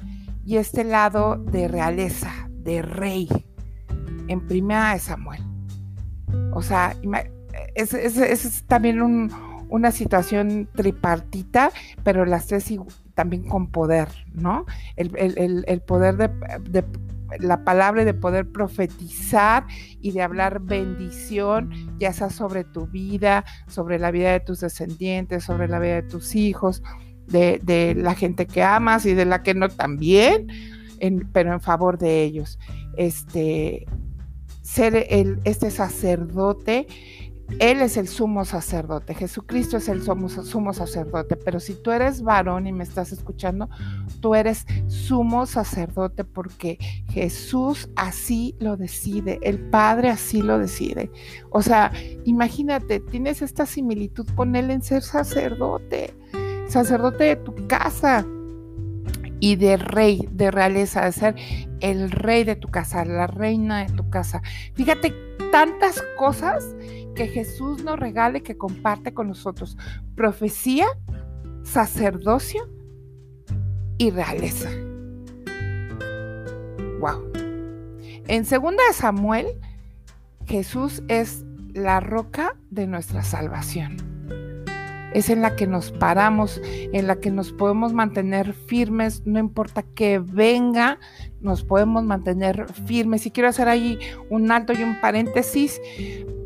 y 0.46 0.58
este 0.58 0.84
lado 0.84 1.38
de 1.38 1.68
realeza 1.68 2.32
de 2.50 2.82
rey 2.82 3.27
en 4.28 4.45
primera 4.45 4.93
de 4.93 5.00
Samuel. 5.00 5.41
O 6.54 6.62
sea, 6.62 6.95
es, 7.76 8.63
también 8.67 9.30
una 9.70 9.91
situación 9.91 10.70
tripartita, 10.76 11.72
pero 12.04 12.26
las 12.26 12.48
tres 12.48 12.74
también 13.13 13.43
con 13.43 13.67
poder, 13.67 14.10
¿no? 14.34 14.65
El, 14.96 15.82
poder 15.82 16.17
de, 16.17 16.84
la 17.39 17.63
palabra 17.63 18.06
de 18.06 18.13
poder 18.13 18.52
profetizar 18.52 19.65
y 20.02 20.12
de 20.12 20.22
hablar 20.22 20.62
bendición, 20.62 21.72
ya 22.00 22.13
sea 22.13 22.30
sobre 22.30 22.63
tu 22.63 22.88
vida, 22.88 23.43
sobre 23.67 24.00
la 24.00 24.12
vida 24.12 24.32
de 24.32 24.39
tus 24.39 24.62
descendientes, 24.62 25.43
sobre 25.43 25.67
la 25.67 25.80
vida 25.80 25.96
de 25.96 26.04
tus 26.04 26.36
hijos, 26.36 26.84
de, 27.28 27.60
de 27.63 27.93
la 27.96 28.15
gente 28.15 28.46
que 28.46 28.63
amas 28.63 29.06
y 29.06 29.13
de 29.13 29.26
la 29.26 29.43
que 29.43 29.54
no 29.54 29.67
también 29.67 30.48
pero 31.32 31.54
en 31.54 31.62
favor 31.62 31.98
de 31.98 32.24
ellos. 32.24 32.60
Este, 32.96 33.86
ser 34.62 35.08
el, 35.10 35.39
este 35.43 35.72
sacerdote, 35.72 36.88
Él 37.60 37.82
es 37.82 37.98
el 37.98 38.08
sumo 38.08 38.46
sacerdote, 38.46 39.14
Jesucristo 39.16 39.78
es 39.78 39.88
el 39.88 40.04
sumo, 40.04 40.30
sumo 40.30 40.74
sacerdote, 40.74 41.36
pero 41.38 41.60
si 41.60 41.74
tú 41.76 41.92
eres 41.92 42.22
varón 42.22 42.68
y 42.68 42.74
me 42.74 42.84
estás 42.84 43.12
escuchando, 43.12 43.70
tú 44.20 44.36
eres 44.36 44.66
sumo 44.88 45.46
sacerdote 45.46 46.24
porque 46.24 46.78
Jesús 47.10 47.90
así 47.96 48.56
lo 48.60 48.78
decide, 48.78 49.40
el 49.42 49.60
Padre 49.60 50.10
así 50.10 50.42
lo 50.42 50.60
decide. 50.60 51.10
O 51.50 51.62
sea, 51.62 51.92
imagínate, 52.26 53.00
tienes 53.00 53.42
esta 53.42 53.66
similitud 53.66 54.28
con 54.36 54.56
Él 54.56 54.70
en 54.70 54.82
ser 54.82 55.02
sacerdote, 55.02 56.14
sacerdote 56.68 57.24
de 57.24 57.36
tu 57.38 57.56
casa 57.68 58.26
y 59.40 59.56
de 59.56 59.78
rey, 59.78 60.28
de 60.32 60.52
realeza, 60.52 61.06
de 61.06 61.12
ser 61.12 61.36
el 61.80 62.12
rey 62.12 62.44
de 62.44 62.56
tu 62.56 62.68
casa, 62.68 63.06
la 63.06 63.28
reina 63.28 63.86
de 63.86 63.94
tu 63.94 64.10
casa. 64.10 64.42
Fíjate 64.74 65.27
tantas 65.52 66.02
cosas 66.18 66.76
que 67.16 67.28
Jesús 67.28 67.84
nos 67.84 68.00
regala 68.00 68.40
y 68.40 68.42
que 68.42 68.58
comparte 68.58 69.14
con 69.14 69.28
nosotros. 69.28 69.78
Profecía, 70.16 70.88
sacerdocio 71.64 72.70
y 73.98 74.12
realeza. 74.12 74.70
Wow. 77.00 77.32
En 78.28 78.46
segunda 78.46 78.84
de 78.88 78.94
Samuel, 78.94 79.48
Jesús 80.46 81.04
es 81.08 81.46
la 81.74 82.00
roca 82.00 82.56
de 82.70 82.88
nuestra 82.88 83.24
salvación 83.24 84.16
es 85.17 85.32
en 85.32 85.41
la 85.41 85.56
que 85.56 85.65
nos 85.65 85.91
paramos, 85.91 86.62
en 86.63 87.08
la 87.08 87.19
que 87.19 87.32
nos 87.32 87.51
podemos 87.51 87.91
mantener 87.91 88.53
firmes, 88.53 89.25
no 89.25 89.39
importa 89.39 89.82
que 89.82 90.19
venga, 90.19 90.99
nos 91.41 91.63
podemos 91.63 92.03
mantener 92.03 92.67
firmes. 92.86 93.25
Y 93.25 93.32
quiero 93.32 93.49
hacer 93.49 93.67
ahí 93.67 93.97
un 94.30 94.51
alto 94.51 94.73
y 94.73 94.84
un 94.84 95.01
paréntesis 95.01 95.82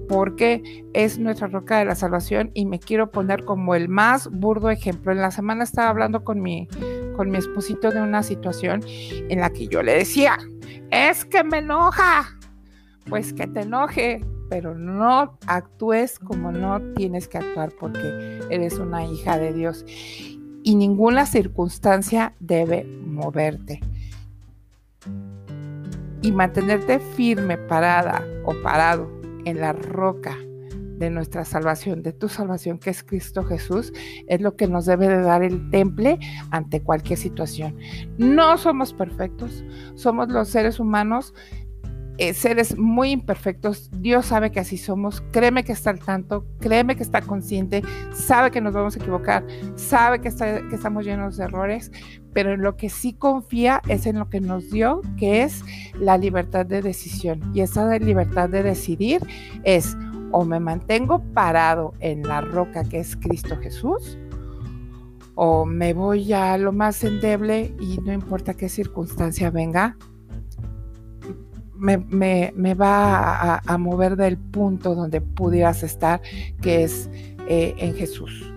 porque 0.08 0.86
es 0.94 1.20
nuestra 1.20 1.48
roca 1.48 1.80
de 1.80 1.86
la 1.86 1.96
salvación 1.96 2.52
y 2.54 2.66
me 2.66 2.80
quiero 2.80 3.12
poner 3.12 3.44
como 3.44 3.76
el 3.76 3.90
más 3.90 4.30
burdo 4.32 4.70
ejemplo. 4.70 5.12
En 5.12 5.20
la 5.20 5.32
semana 5.32 5.66
estaba 5.66 5.90
hablando 5.90 6.24
con 6.24 6.42
mi, 6.42 6.70
con 7.18 7.30
mi 7.30 7.40
esposito 7.40 7.92
de 7.92 8.02
una 8.02 8.24
situación 8.24 8.86
en 8.88 9.42
la 9.42 9.50
que 9.50 9.68
yo 9.68 9.84
le 9.84 9.96
decía, 9.96 10.38
es 10.92 11.26
que 11.26 11.44
me 11.44 11.58
enoja. 11.58 12.38
Pues 13.10 13.34
que 13.34 13.48
te 13.48 13.62
enoje, 13.62 14.22
pero 14.52 14.76
no 14.76 15.38
actúes 15.48 16.20
como 16.20 16.52
no 16.52 16.82
tienes 16.98 17.30
que 17.30 17.38
actuar 17.38 17.72
porque 17.80 18.42
eres 18.50 18.80
una 18.80 19.06
hija 19.06 19.38
de 19.38 19.54
Dios. 19.54 19.86
Y 20.62 20.76
ninguna 20.76 21.26
circunstancia 21.26 22.36
debe 22.42 22.84
moverte. 22.84 23.80
Y 26.22 26.34
mantenerte 26.34 27.00
firme, 27.00 27.58
parada 27.58 28.28
o 28.44 28.54
parado 28.62 29.10
en 29.46 29.62
la 29.62 29.72
roca 29.72 30.36
de 31.02 31.10
nuestra 31.10 31.46
salvación, 31.46 32.04
de 32.04 32.12
tu 32.12 32.28
salvación 32.28 32.78
que 32.78 32.90
es 32.90 33.04
Cristo 33.04 33.44
Jesús, 33.44 33.94
es 34.28 34.42
lo 34.42 34.58
que 34.58 34.68
nos 34.68 34.86
debe 34.86 35.08
de 35.08 35.22
dar 35.22 35.44
el 35.44 35.70
temple 35.70 36.20
ante 36.52 36.84
cualquier 36.84 37.18
situación. 37.18 37.78
No 38.18 38.58
somos 38.58 38.94
perfectos, 38.94 39.64
somos 39.96 40.28
los 40.28 40.50
seres 40.50 40.78
humanos 40.78 41.34
eh, 42.22 42.36
seres 42.36 42.78
muy 42.78 43.10
imperfectos. 43.10 43.90
Dios 44.00 44.28
sabe 44.28 44.52
que 44.52 44.60
así 44.60 44.78
somos. 44.78 45.22
Créeme 45.32 45.64
que 45.64 45.72
está 45.72 45.90
al 45.90 45.98
tanto, 45.98 46.46
créeme 46.60 46.96
que 46.96 47.02
está 47.02 47.20
consciente, 47.24 47.82
sabe 48.14 48.52
que 48.52 48.62
nos 48.62 48.76
vamos 48.76 48.96
a 48.96 49.00
equivocar, 49.00 49.44
sabe 49.74 50.22
que, 50.22 50.30
que 50.30 50.76
estamos 50.76 51.04
llenos 51.04 51.38
de 51.38 51.46
errores, 51.46 51.92
pero 52.32 52.54
en 52.54 52.62
lo 52.62 52.78
que 52.78 52.90
sí 52.90 53.14
confía 53.14 53.82
es 53.88 54.06
en 54.06 54.20
lo 54.20 54.30
que 54.30 54.40
nos 54.40 54.70
dio, 54.70 55.02
que 55.18 55.42
es 55.42 55.64
la 55.96 56.20
libertad 56.20 56.64
de 56.64 56.84
decisión. 56.84 57.42
Y 57.56 57.62
esa 57.62 57.98
libertad 57.98 58.50
de 58.50 58.62
decidir 58.62 59.26
es 59.64 59.98
o 60.32 60.46
me 60.46 60.60
mantengo 60.60 61.24
parado 61.34 61.96
en 62.02 62.22
la 62.22 62.42
roca 62.42 62.84
que 62.84 63.00
es 63.00 63.16
Cristo 63.16 63.58
Jesús, 63.58 64.20
o 65.34 65.66
me 65.66 65.96
voy 65.96 66.34
a 66.34 66.56
lo 66.60 66.72
más 66.72 67.04
endeble 67.04 67.74
y 67.80 67.98
no 68.06 68.14
importa 68.14 68.54
qué 68.54 68.70
circunstancia 68.70 69.50
venga, 69.50 69.98
me, 71.82 72.74
va 72.76 73.58
a, 73.58 73.78
mover 73.78 74.16
del 74.16 74.38
punto 74.38 74.94
donde 74.94 75.20
pudieras 75.20 75.84
estar, 75.84 76.22
que 76.62 76.84
es 76.84 77.10
eh, 77.48 77.74
en 77.78 77.96
Jesús. 77.96 78.54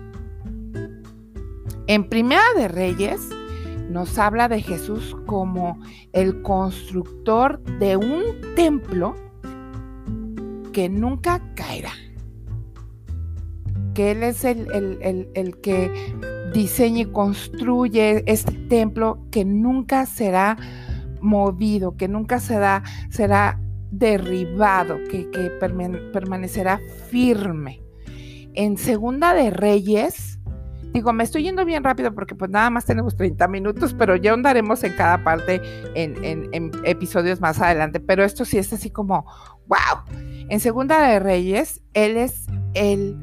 En 1.87 2.07
Primera 2.07 2.43
de 2.55 2.67
Reyes 2.67 3.21
nos 3.89 4.17
habla 4.17 4.47
de 4.47 4.61
Jesús 4.61 5.15
como 5.25 5.79
el 6.13 6.41
constructor 6.41 7.61
de 7.79 7.97
un 7.97 8.23
templo 8.55 9.15
que 10.71 10.89
nunca 10.89 11.41
caerá. 11.55 11.93
porque 13.95 14.11
Él 14.11 14.23
es 14.23 14.43
el, 14.43 14.67
el, 15.33 15.57
que 15.61 15.89
diseña 16.53 17.01
y 17.01 17.05
construye 17.05 18.23
este 18.25 18.51
templo 18.67 19.19
que 19.31 19.45
nunca 19.45 20.05
será 20.05 20.57
movido, 21.25 21.97
que 21.97 22.07
nunca 22.07 22.39
será, 22.39 22.83
será 23.09 23.59
derribado, 23.91 24.97
que, 25.09 25.27
permanecerá 26.13 26.79
firme. 27.09 27.81
En 28.53 28.77
Segunda 28.77 29.33
de 29.33 29.49
Reyes, 29.49 30.39
digo, 30.93 31.11
me 31.11 31.23
estoy 31.25 31.43
yendo 31.43 31.65
bien 31.65 31.83
rápido 31.83 32.13
porque 32.13 32.35
pues 32.35 32.49
nada 32.49 32.69
más 32.69 32.85
tenemos 32.85 33.17
30 33.17 33.47
minutos, 33.49 33.93
pero 33.93 34.15
ya 34.15 34.31
andaremos 34.33 34.83
en 34.83 34.93
cada 34.93 35.23
parte 35.23 35.61
en, 35.93 36.23
en 36.23 36.71
episodios 36.85 37.41
más 37.41 37.59
adelante. 37.59 37.99
Pero 37.99 38.23
esto 38.23 38.45
sí 38.45 38.57
es 38.57 38.71
así 38.71 38.89
como, 38.89 39.25
wow. 39.67 40.15
En 40.47 40.59
Segunda 40.59 41.07
de 41.07 41.19
Reyes, 41.19 41.81
Él 41.93 42.15
es 42.15 42.45
el 42.75 43.17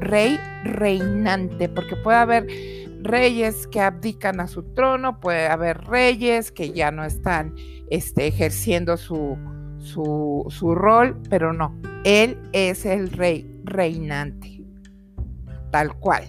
rey 0.00 0.38
reinante, 0.64 1.68
porque 1.68 1.96
puede 1.96 2.18
haber 2.18 2.46
reyes 3.04 3.66
que 3.68 3.80
abdican 3.80 4.40
a 4.40 4.48
su 4.48 4.62
trono, 4.74 5.20
puede 5.20 5.46
haber 5.46 5.84
reyes 5.84 6.50
que 6.50 6.72
ya 6.72 6.90
no 6.90 7.04
están 7.04 7.54
este, 7.90 8.26
ejerciendo 8.26 8.96
su, 8.96 9.38
su, 9.78 10.46
su 10.48 10.74
rol, 10.74 11.20
pero 11.28 11.52
no, 11.52 11.78
él 12.04 12.38
es 12.52 12.84
el 12.86 13.10
rey 13.10 13.60
reinante, 13.64 14.64
tal 15.70 15.94
cual. 15.98 16.24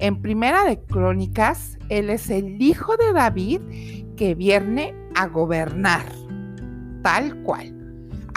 En 0.00 0.20
Primera 0.22 0.64
de 0.64 0.80
Crónicas, 0.80 1.78
él 1.88 2.10
es 2.10 2.30
el 2.30 2.60
hijo 2.62 2.96
de 2.96 3.12
David 3.12 3.60
que 4.16 4.34
viene 4.34 4.94
a 5.14 5.26
gobernar, 5.26 6.06
tal 7.02 7.36
cual. 7.42 7.77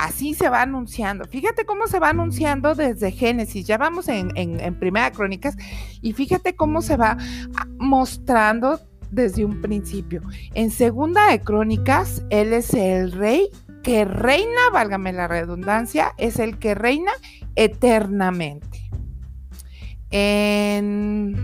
Así 0.01 0.33
se 0.33 0.49
va 0.49 0.63
anunciando. 0.63 1.25
Fíjate 1.25 1.63
cómo 1.63 1.85
se 1.85 1.99
va 1.99 2.09
anunciando 2.09 2.73
desde 2.73 3.11
Génesis. 3.11 3.67
Ya 3.67 3.77
vamos 3.77 4.07
en, 4.07 4.31
Primera 4.79 5.11
Crónicas 5.11 5.55
y 6.01 6.13
fíjate 6.13 6.55
cómo 6.55 6.81
se 6.81 6.97
va 6.97 7.17
mostrando 7.77 8.79
desde 9.11 9.45
un 9.45 9.61
principio. 9.61 10.23
En 10.55 10.71
Segunda 10.71 11.29
de 11.29 11.39
Crónicas, 11.39 12.23
él 12.31 12.51
es 12.51 12.73
el 12.73 13.11
rey 13.11 13.49
que 13.83 14.03
reina, 14.03 14.71
válgame 14.73 15.13
la 15.13 15.27
redundancia, 15.27 16.13
es 16.17 16.39
el 16.39 16.57
que 16.57 16.73
reina 16.73 17.11
eternamente. 17.55 18.89
En. 20.09 21.35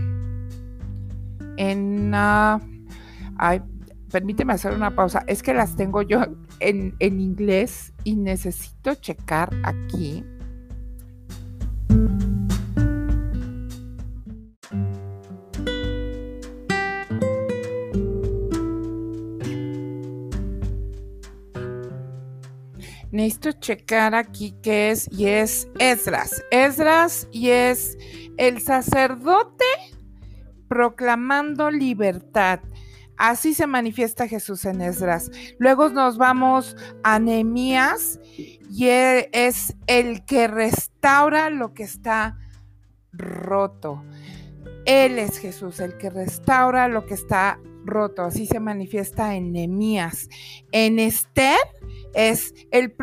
En. 1.58 2.12
Uh, 2.12 2.58
ay, 3.36 3.62
permíteme 4.10 4.52
hacer 4.52 4.74
una 4.74 4.96
pausa. 4.96 5.22
Es 5.28 5.44
que 5.44 5.54
las 5.54 5.76
tengo 5.76 6.02
yo 6.02 6.24
en, 6.60 6.94
inglés 7.00 7.92
y 8.04 8.16
necesito 8.16 8.94
checar 8.94 9.50
aquí. 9.64 10.24
Necesito 23.10 23.52
checar 23.52 24.14
aquí 24.14 24.54
qué 24.62 24.90
es 24.90 25.08
y 25.10 25.26
es 25.26 25.68
Esdras. 25.78 26.44
Esdras 26.50 27.26
y 27.32 27.48
es 27.48 27.96
el 28.36 28.60
sacerdote 28.60 29.64
proclamando 30.68 31.70
libertad. 31.70 32.60
Así 33.18 33.52
se 33.52 33.66
manifiesta 33.66 34.28
Jesús 34.28 34.64
en 34.64 34.80
Esdras. 34.80 35.30
Luego 35.58 35.88
nos 35.88 36.18
vamos 36.18 36.76
a 37.02 37.18
Nehemías 37.18 38.20
y 38.70 38.86
él 38.88 39.28
es 39.32 39.76
el 39.86 40.24
que 40.24 40.46
restaura 40.46 41.50
lo 41.50 41.74
que 41.74 41.82
está 41.82 42.38
roto. 43.12 44.04
Él 44.86 45.18
es 45.18 45.38
Jesús, 45.38 45.80
el 45.80 45.98
que 45.98 46.10
restaura 46.10 46.88
lo 46.88 47.04
que 47.04 47.14
está 47.14 47.60
roto. 47.84 48.22
Así 48.22 48.46
se 48.46 48.60
manifiesta 48.60 49.34
en 49.34 49.52
Nehemías. 49.52 50.28
En 50.72 50.98
Esther 50.98 51.58
es 52.14 52.54
el, 52.70 52.94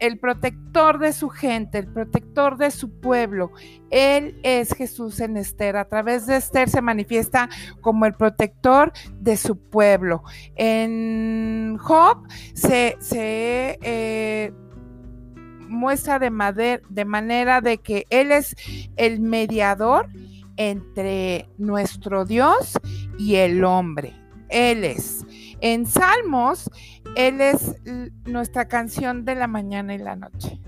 el 0.00 0.18
protector 0.18 0.98
de 0.98 1.12
su 1.12 1.28
gente, 1.28 1.78
el 1.78 1.88
protector 1.88 2.56
de 2.56 2.70
su 2.70 2.90
pueblo. 3.00 3.52
Él 3.90 4.38
es 4.42 4.74
Jesús 4.74 5.20
en 5.20 5.36
Esther. 5.36 5.76
A 5.76 5.88
través 5.88 6.26
de 6.26 6.36
Esther 6.36 6.68
se 6.68 6.82
manifiesta 6.82 7.48
como 7.80 8.06
el 8.06 8.14
protector 8.14 8.92
de 9.20 9.36
su 9.36 9.58
pueblo. 9.58 10.22
En 10.56 11.76
Job 11.78 12.26
se, 12.54 12.96
eh, 13.10 14.52
muestra 15.68 16.18
de, 16.18 16.80
de 16.88 17.04
manera 17.04 17.60
de 17.60 17.78
que 17.78 18.06
Él 18.10 18.32
es 18.32 18.56
el 18.96 19.20
mediador 19.20 20.08
entre 20.58 21.48
nuestro 21.56 22.26
Dios 22.26 22.78
y 23.18 23.36
el 23.36 23.64
hombre. 23.64 24.14
Él 24.50 24.84
es. 24.84 25.24
En 25.60 25.86
Salmos, 25.86 26.70
Él 27.16 27.40
es 27.40 27.76
nuestra 28.26 28.68
canción 28.68 29.24
de 29.24 29.34
la 29.34 29.46
mañana 29.46 29.94
y 29.94 29.98
la 29.98 30.16
noche. 30.16 30.60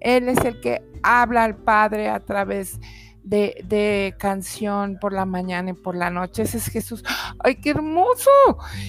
Él 0.00 0.28
es 0.28 0.38
el 0.44 0.60
que 0.60 0.82
habla 1.02 1.44
al 1.44 1.56
Padre 1.56 2.08
a 2.08 2.20
través 2.20 2.78
de, 3.22 4.14
canción 4.18 4.98
por 5.00 5.12
la 5.12 5.26
mañana 5.26 5.70
y 5.70 5.74
por 5.74 5.96
la 5.96 6.10
noche. 6.10 6.42
Ese 6.42 6.58
es 6.58 6.68
Jesús. 6.68 7.04
¡Ay, 7.40 7.56
qué 7.56 7.70
hermoso! 7.70 8.30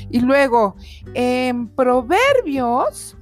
Y 0.10 0.22
luego, 0.22 0.76
en 1.14 1.68
Proverbios 1.70 3.18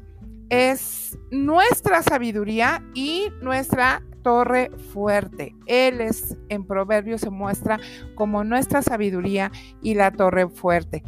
es 0.49 1.17
nuestra 1.31 2.01
sabiduría 2.03 2.83
y 2.93 3.29
nuestra 3.41 4.01
torre 4.27 4.69
fuerte. 4.91 5.55
Él 5.67 6.01
es 6.01 6.35
en 6.49 6.65
Proverbios 6.65 7.21
se 7.21 7.29
muestra 7.29 7.79
como 8.13 8.43
nuestra 8.43 8.81
sabiduría 8.81 9.53
y 9.81 9.93
la 9.93 10.11
torre 10.11 10.49
fuerte. 10.49 11.01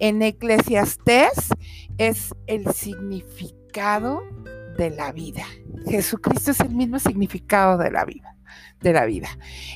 En 0.00 0.20
Eclesiastés 0.22 1.50
es 1.98 2.34
el 2.48 2.66
significado 2.72 4.24
de 4.76 4.90
la 4.90 5.12
vida. 5.12 5.44
Jesucristo 5.88 6.50
es 6.50 6.58
el 6.58 6.70
mismo 6.70 6.98
significado 6.98 7.78
de 7.78 7.92
la 7.92 8.04
vida, 8.04 8.36
de 8.80 8.92
la 8.92 9.04
vida. 9.04 9.28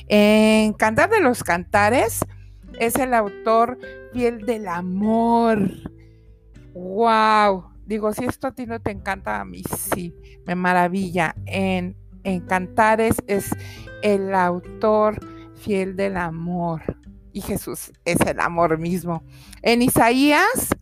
En 0.09 0.73
Cantar 0.73 1.09
de 1.09 1.21
los 1.21 1.41
Cantares 1.41 2.25
es 2.81 2.97
el 2.97 3.13
autor 3.13 3.79
fiel 4.11 4.45
del 4.45 4.67
amor. 4.67 5.71
Wow. 6.73 7.63
Digo, 7.85 8.11
si 8.11 8.25
esto 8.25 8.47
a 8.47 8.51
ti 8.51 8.65
no 8.65 8.81
te 8.81 8.91
encanta, 8.91 9.39
a 9.39 9.45
mí 9.45 9.63
sí, 9.93 10.13
me 10.45 10.55
maravilla. 10.55 11.33
En 11.45 11.95
en 12.23 12.41
Cantares 12.41 13.15
es 13.27 13.49
el 14.01 14.33
autor 14.33 15.19
fiel 15.55 15.95
del 15.95 16.17
amor 16.17 16.81
y 17.33 17.41
Jesús 17.41 17.91
es 18.05 18.19
el 18.21 18.39
amor 18.39 18.77
mismo. 18.77 19.23
En 19.61 19.81
Isaías 19.81 20.75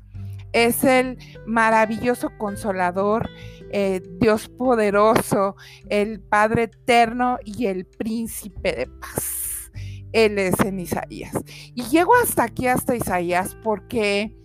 es 0.54 0.84
el 0.84 1.17
maravilloso 1.45 2.30
consolador, 2.38 3.30
eh, 3.71 4.02
Dios 4.19 4.47
poderoso, 4.50 5.56
el 5.89 6.21
Padre 6.21 6.63
eterno 6.63 7.38
y 7.43 7.65
el 7.65 7.86
príncipe 7.86 8.71
de 8.71 8.88
paz. 8.88 9.71
Él 10.13 10.39
es 10.39 10.60
en 10.62 10.80
Isaías. 10.80 11.36
Y 11.76 11.84
llego 11.84 12.13
hasta 12.15 12.43
aquí, 12.43 12.67
hasta 12.67 12.95
Isaías, 12.95 13.58
porque 13.63 14.36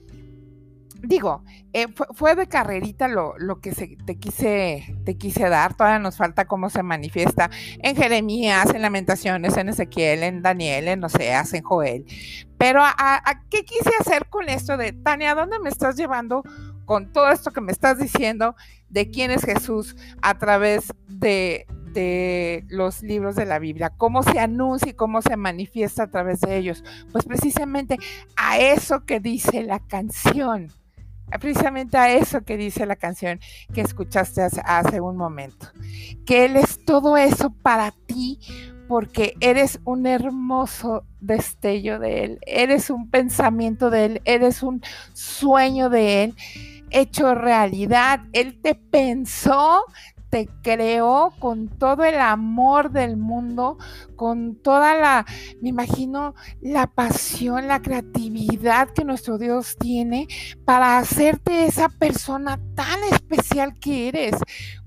digo, 1.03 1.43
eh, 1.73 1.87
fue, 2.15 2.35
de 2.37 2.47
carrerita 2.47 3.09
lo, 3.09 3.35
que 3.61 3.73
te, 3.73 4.19
quise, 4.19 4.97
te 5.05 5.17
quise 5.17 5.49
dar. 5.49 5.75
Todavía 5.75 5.99
nos 5.99 6.17
falta 6.17 6.47
cómo 6.47 6.71
se 6.71 6.83
manifiesta 6.83 7.51
en 7.79 7.97
Jeremías, 7.97 8.73
en 8.75 8.83
Lamentaciones, 8.83 9.57
en 9.57 9.69
Ezequiel, 9.69 10.23
en 10.23 10.43
Daniel, 10.43 10.89
en 10.89 11.05
Oseas, 11.05 11.53
en 11.55 11.63
Joel. 11.63 12.07
Pero 12.59 12.83
a, 12.85 13.23
qué 13.51 13.65
quise 13.65 13.91
hacer 13.99 14.27
con 14.29 14.49
esto 14.49 14.77
de, 14.77 14.93
Tania, 14.93 15.33
¿a 15.33 15.35
dónde 15.35 15.59
me 15.59 15.71
estás 15.71 15.97
llevando 15.97 16.43
con 16.85 17.13
todo 17.13 17.31
esto 17.31 17.51
que 17.51 17.61
me 17.61 17.73
estás 17.73 17.99
diciendo 17.99 18.55
de 18.89 19.11
quién 19.11 19.31
es 19.31 19.45
Jesús 19.45 19.97
a 20.21 20.39
través 20.39 20.93
de, 21.09 21.67
de 21.93 22.65
los 22.69 23.03
libros 23.03 23.35
de 23.35 23.47
la 23.47 23.59
Biblia, 23.59 23.93
cómo 23.97 24.23
se 24.23 24.39
anuncia 24.39 24.91
y 24.91 24.95
cómo 24.95 25.23
se 25.23 25.37
manifiesta 25.37 26.05
a 26.05 26.11
través 26.11 26.41
de 26.41 26.57
ellos. 26.57 26.85
Pues 27.11 27.25
precisamente 27.25 27.99
a 28.37 28.59
eso 28.59 29.05
que 29.05 29.21
dice 29.21 29.63
la 29.63 29.81
canción 29.81 30.71
precisamente 31.41 31.97
a 31.97 32.13
eso 32.13 32.43
que 32.43 32.57
dice 32.57 32.87
la 32.87 32.97
canción 32.97 33.41
que 33.73 33.81
escuchaste 33.81 34.43
hace, 34.43 35.01
un 35.01 35.17
momento, 35.17 35.69
que 36.27 36.45
Él 36.45 36.57
es 36.57 36.85
todo 36.85 37.17
eso 37.17 37.51
para 37.63 37.93
ti 38.07 38.39
porque 38.89 39.35
eres 39.41 39.81
un 39.85 40.07
hermoso 40.07 41.05
destello 41.21 41.99
de 41.99 42.25
Él, 42.25 42.39
eres 42.47 42.91
un 42.91 43.09
pensamiento 43.09 43.91
de 43.91 44.05
Él, 44.05 44.23
eres 44.25 44.63
un 44.63 44.83
sueño 45.15 45.89
de 45.89 46.25
Él 46.25 46.35
hecho 46.93 47.35
realidad. 47.35 48.21
Él 48.33 48.61
te 48.61 48.75
pensó, 48.75 49.85
te 50.33 50.49
creó 50.63 51.35
con 51.41 51.69
todo 51.69 52.05
el 52.05 52.19
amor 52.19 52.91
del 52.91 53.19
mundo, 53.19 53.77
con 54.17 54.57
toda 54.57 54.95
la, 54.95 55.27
me 55.61 55.69
imagino, 55.69 56.35
la 56.63 56.87
pasión, 56.87 57.69
la 57.69 57.83
creatividad 57.83 58.89
que 58.89 59.05
nuestro 59.05 59.37
Dios 59.37 59.77
tiene 59.79 60.29
para 60.65 60.97
hacerte 60.97 61.67
esa 61.67 61.91
persona 61.91 62.59
tan 62.75 63.05
especial 63.13 63.79
que 63.79 64.09
eres. 64.09 64.35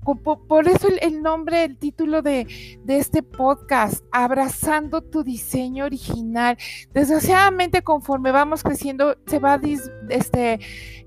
Por 0.02 0.68
eso 0.68 0.88
el, 1.00 1.22
nombre, 1.22 1.64
el 1.64 1.76
título 1.76 2.22
de, 2.22 2.46
este 2.86 3.22
podcast, 3.22 4.04
Abrazando 4.12 5.00
tu 5.00 5.22
diseño 5.22 5.84
original. 5.84 6.56
Desgraciadamente, 6.92 7.82
conforme 7.82 8.32
vamos 8.32 8.62
creciendo, 8.62 9.16
se 9.26 9.38
va 9.38 9.58
este, 10.10 10.60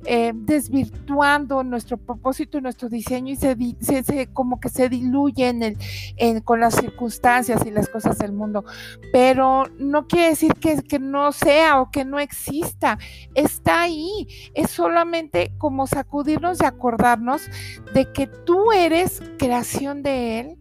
eh, 0.05 0.31
desvirtuando 0.33 1.63
nuestro 1.63 1.97
propósito 1.97 2.57
y 2.57 2.61
nuestro 2.61 2.89
diseño 2.89 3.33
y 3.33 3.35
se, 3.35 4.29
como 4.33 4.59
que 4.59 4.69
se 4.69 4.89
diluye 4.89 5.47
en 5.47 5.63
el, 5.63 6.43
con 6.43 6.59
las 6.59 6.75
circunstancias 6.75 7.65
y 7.65 7.71
las 7.71 7.89
cosas 7.89 8.17
del 8.17 8.31
mundo. 8.31 8.63
Pero 9.11 9.65
no 9.77 10.07
quiere 10.07 10.29
decir 10.29 10.53
que, 10.53 10.81
que 10.83 10.99
no 10.99 11.31
sea 11.31 11.81
o 11.81 11.91
que 11.91 12.05
no 12.05 12.19
exista. 12.19 12.97
Está 13.35 13.81
ahí. 13.81 14.27
Es 14.53 14.71
solamente 14.71 15.51
como 15.57 15.87
sacudirnos 15.87 16.61
y 16.61 16.65
acordarnos 16.65 17.49
de 17.93 18.11
que 18.11 18.27
tú 18.27 18.71
eres 18.71 19.21
creación 19.37 20.03
de 20.03 20.39
Él, 20.39 20.57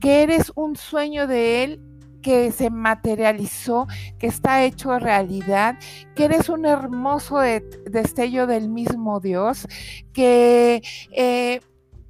que 0.00 0.22
eres 0.22 0.52
un 0.54 0.76
sueño 0.76 1.26
de 1.26 1.64
Él 1.64 1.95
que 2.26 2.50
se 2.50 2.70
materializó, 2.70 3.86
que 4.18 4.26
está 4.26 4.64
hecho 4.64 4.98
realidad, 4.98 5.78
que 6.16 6.24
eres 6.24 6.48
un 6.48 6.66
hermoso 6.66 7.38
destello 7.38 8.48
del 8.48 8.68
mismo 8.68 9.20
Dios, 9.20 9.68
que 10.12 10.82
eh, 11.12 11.60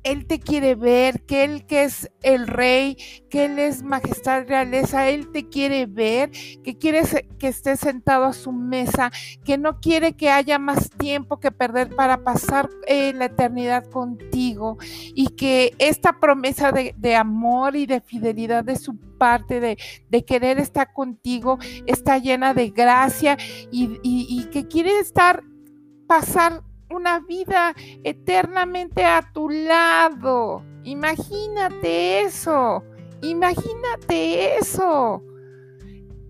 él 0.06 0.26
te 0.26 0.38
quiere 0.38 0.76
ver, 0.76 1.22
que 1.22 1.42
Él 1.42 1.66
que 1.66 1.82
es 1.82 2.08
el 2.22 2.46
rey, 2.46 2.96
que 3.28 3.46
Él 3.46 3.58
es 3.58 3.82
majestad, 3.82 4.46
realeza, 4.46 5.08
Él 5.08 5.32
te 5.32 5.48
quiere 5.48 5.86
ver, 5.86 6.30
que 6.62 6.78
quiere 6.78 7.02
que 7.40 7.48
estés 7.48 7.80
sentado 7.80 8.26
a 8.26 8.32
su 8.32 8.52
mesa, 8.52 9.10
que 9.44 9.58
no 9.58 9.80
quiere 9.80 10.12
que 10.12 10.30
haya 10.30 10.60
más 10.60 10.90
tiempo 10.90 11.40
que 11.40 11.50
perder 11.50 11.88
para 11.96 12.22
pasar 12.22 12.70
eh, 12.86 13.12
la 13.14 13.24
eternidad 13.24 13.84
contigo 13.90 14.78
y 15.12 15.30
que 15.30 15.74
esta 15.78 16.20
promesa 16.20 16.70
de, 16.70 17.16
amor 17.16 17.74
y 17.74 17.86
de 17.86 18.00
fidelidad 18.00 18.62
de 18.62 18.76
su 18.76 18.96
parte, 19.18 19.58
de, 19.58 20.24
querer 20.24 20.60
estar 20.60 20.92
contigo, 20.92 21.58
está 21.86 22.18
llena 22.18 22.54
de 22.54 22.70
gracia 22.70 23.36
y, 23.72 23.98
y 24.02 24.44
que 24.52 24.68
quiere 24.68 25.00
estar, 25.00 25.42
pasar 26.06 26.62
una 26.90 27.20
vida 27.20 27.74
eternamente 28.04 29.04
a 29.04 29.30
tu 29.32 29.48
lado. 29.48 30.64
Imagínate 30.84 32.20
eso, 32.20 32.84
imagínate 33.22 34.58
eso. 34.58 35.22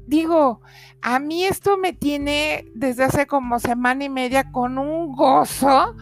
Digo, 0.06 0.60
a 1.02 1.18
mí 1.18 1.44
esto 1.44 1.76
me 1.78 1.92
tiene 1.92 2.64
desde 2.74 3.04
hace 3.04 3.26
como 3.26 3.58
semana 3.58 4.04
y 4.04 4.08
media 4.08 4.50
con 4.52 4.78
un 4.78 5.12
gozo 5.12 5.94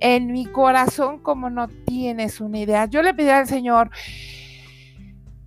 en 0.00 0.32
mi 0.32 0.46
corazón 0.46 1.18
como 1.18 1.50
no 1.50 1.68
tienes 1.68 2.40
una 2.40 2.58
idea. 2.58 2.86
Yo 2.86 3.02
le 3.02 3.12
pedí 3.12 3.28
al 3.28 3.46
Señor 3.46 3.90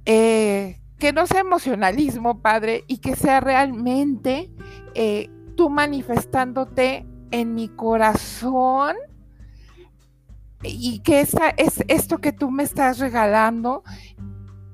eh, 0.05 0.79
que 0.99 1.11
no 1.11 1.27
sea 1.27 1.41
emocionalismo, 1.41 2.41
Padre, 2.41 2.83
y 2.87 2.97
que 2.97 3.15
sea 3.15 3.39
realmente 3.39 4.51
eh, 4.95 5.29
tú 5.55 5.69
manifestándote 5.69 7.05
en 7.33 7.55
mi 7.55 7.67
corazón 7.67 8.95
y 10.61 10.99
que 10.99 11.19
esta, 11.19 11.49
es 11.49 11.83
esto 11.87 12.19
que 12.19 12.31
tú 12.31 12.51
me 12.51 12.61
estás 12.61 12.99
regalando 12.99 13.83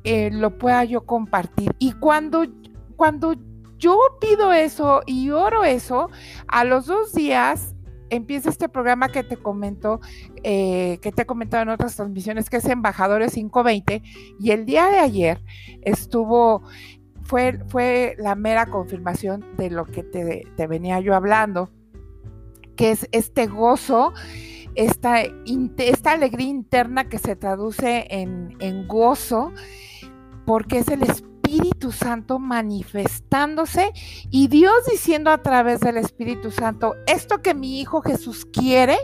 eh, 0.03 0.29
lo 0.31 0.57
pueda 0.57 0.83
yo 0.83 1.05
compartir. 1.05 1.73
Y 1.79 1.93
cuando, 1.93 2.45
cuando 2.97 3.33
yo 3.77 3.97
pido 4.19 4.51
eso 4.51 5.01
y 5.05 5.29
oro 5.29 5.63
eso, 5.63 6.09
a 6.47 6.65
los 6.65 6.85
dos 6.85 7.13
días 7.13 7.75
empieza 8.09 8.49
este 8.49 8.67
programa 8.67 9.07
que 9.07 9.23
te 9.23 9.37
comento, 9.37 10.01
eh, 10.43 10.99
que 11.01 11.13
te 11.13 11.21
he 11.21 11.25
comentado 11.25 11.63
en 11.63 11.69
otras 11.69 11.95
transmisiones, 11.95 12.49
que 12.49 12.57
es 12.57 12.65
Embajadores 12.65 13.33
520, 13.35 14.03
y 14.37 14.51
el 14.51 14.65
día 14.65 14.87
de 14.87 14.99
ayer 14.99 15.41
estuvo, 15.83 16.63
fue, 17.23 17.59
fue 17.69 18.15
la 18.17 18.35
mera 18.35 18.65
confirmación 18.65 19.45
de 19.55 19.69
lo 19.69 19.85
que 19.85 20.03
te, 20.03 20.43
te 20.57 20.67
venía 20.67 20.99
yo 20.99 21.15
hablando 21.15 21.69
que 22.79 22.91
es 22.91 23.09
este 23.11 23.47
gozo, 23.47 24.13
esta, 24.73 25.25
alegría 26.05 26.47
interna 26.47 27.09
que 27.09 27.17
se 27.17 27.35
traduce 27.35 28.07
en, 28.09 28.55
en 28.61 28.87
gozo, 28.87 29.51
porque 30.45 30.77
es 30.77 30.87
el 30.87 31.03
Espíritu 31.03 31.91
Santo 31.91 32.39
manifestándose 32.39 33.91
y 34.31 34.47
Dios 34.47 34.85
diciendo 34.89 35.29
a 35.29 35.39
través 35.39 35.81
del 35.81 35.97
Espíritu 35.97 36.51
Santo, 36.51 36.95
esto 37.05 37.41
que 37.41 37.53
mi 37.53 37.81
Hijo 37.81 38.01
Jesús 38.01 38.45
quiere, 38.45 38.97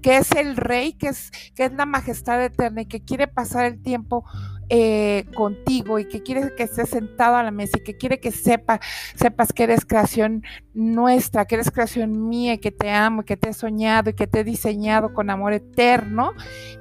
que 0.00 0.16
es 0.16 0.32
el 0.32 0.56
Rey, 0.56 0.94
que 0.94 1.08
es, 1.08 1.30
que 1.54 1.66
es 1.66 1.72
la 1.74 1.84
majestad 1.84 2.42
eterna 2.42 2.80
y 2.80 2.86
que 2.86 3.04
quiere 3.04 3.28
pasar 3.28 3.66
el 3.66 3.82
tiempo 3.82 4.24
eh, 4.70 5.24
contigo 5.34 5.98
y 5.98 6.06
que 6.06 6.22
quiere 6.22 6.54
que 6.54 6.64
estés 6.64 6.90
sentado 6.90 7.36
a 7.36 7.42
la 7.42 7.50
mesa 7.50 7.78
y 7.78 7.82
que 7.82 7.96
quiere 7.96 8.20
que 8.20 8.30
sepa, 8.30 8.80
sepas 9.14 9.52
que 9.54 9.62
eres 9.62 9.86
creación 9.86 10.42
nuestra, 10.74 11.46
que 11.46 11.54
eres 11.54 11.70
creación 11.70 12.28
mía 12.28 12.54
y 12.54 12.58
que 12.58 12.70
te 12.70 12.90
amo 12.90 13.22
y 13.22 13.24
que 13.24 13.38
te 13.38 13.48
he 13.48 13.52
soñado 13.54 14.10
y 14.10 14.12
que 14.14 14.26
te 14.26 14.40
he 14.40 14.44
diseñado 14.44 15.14
con 15.14 15.30
amor 15.30 15.54
eterno, 15.54 16.32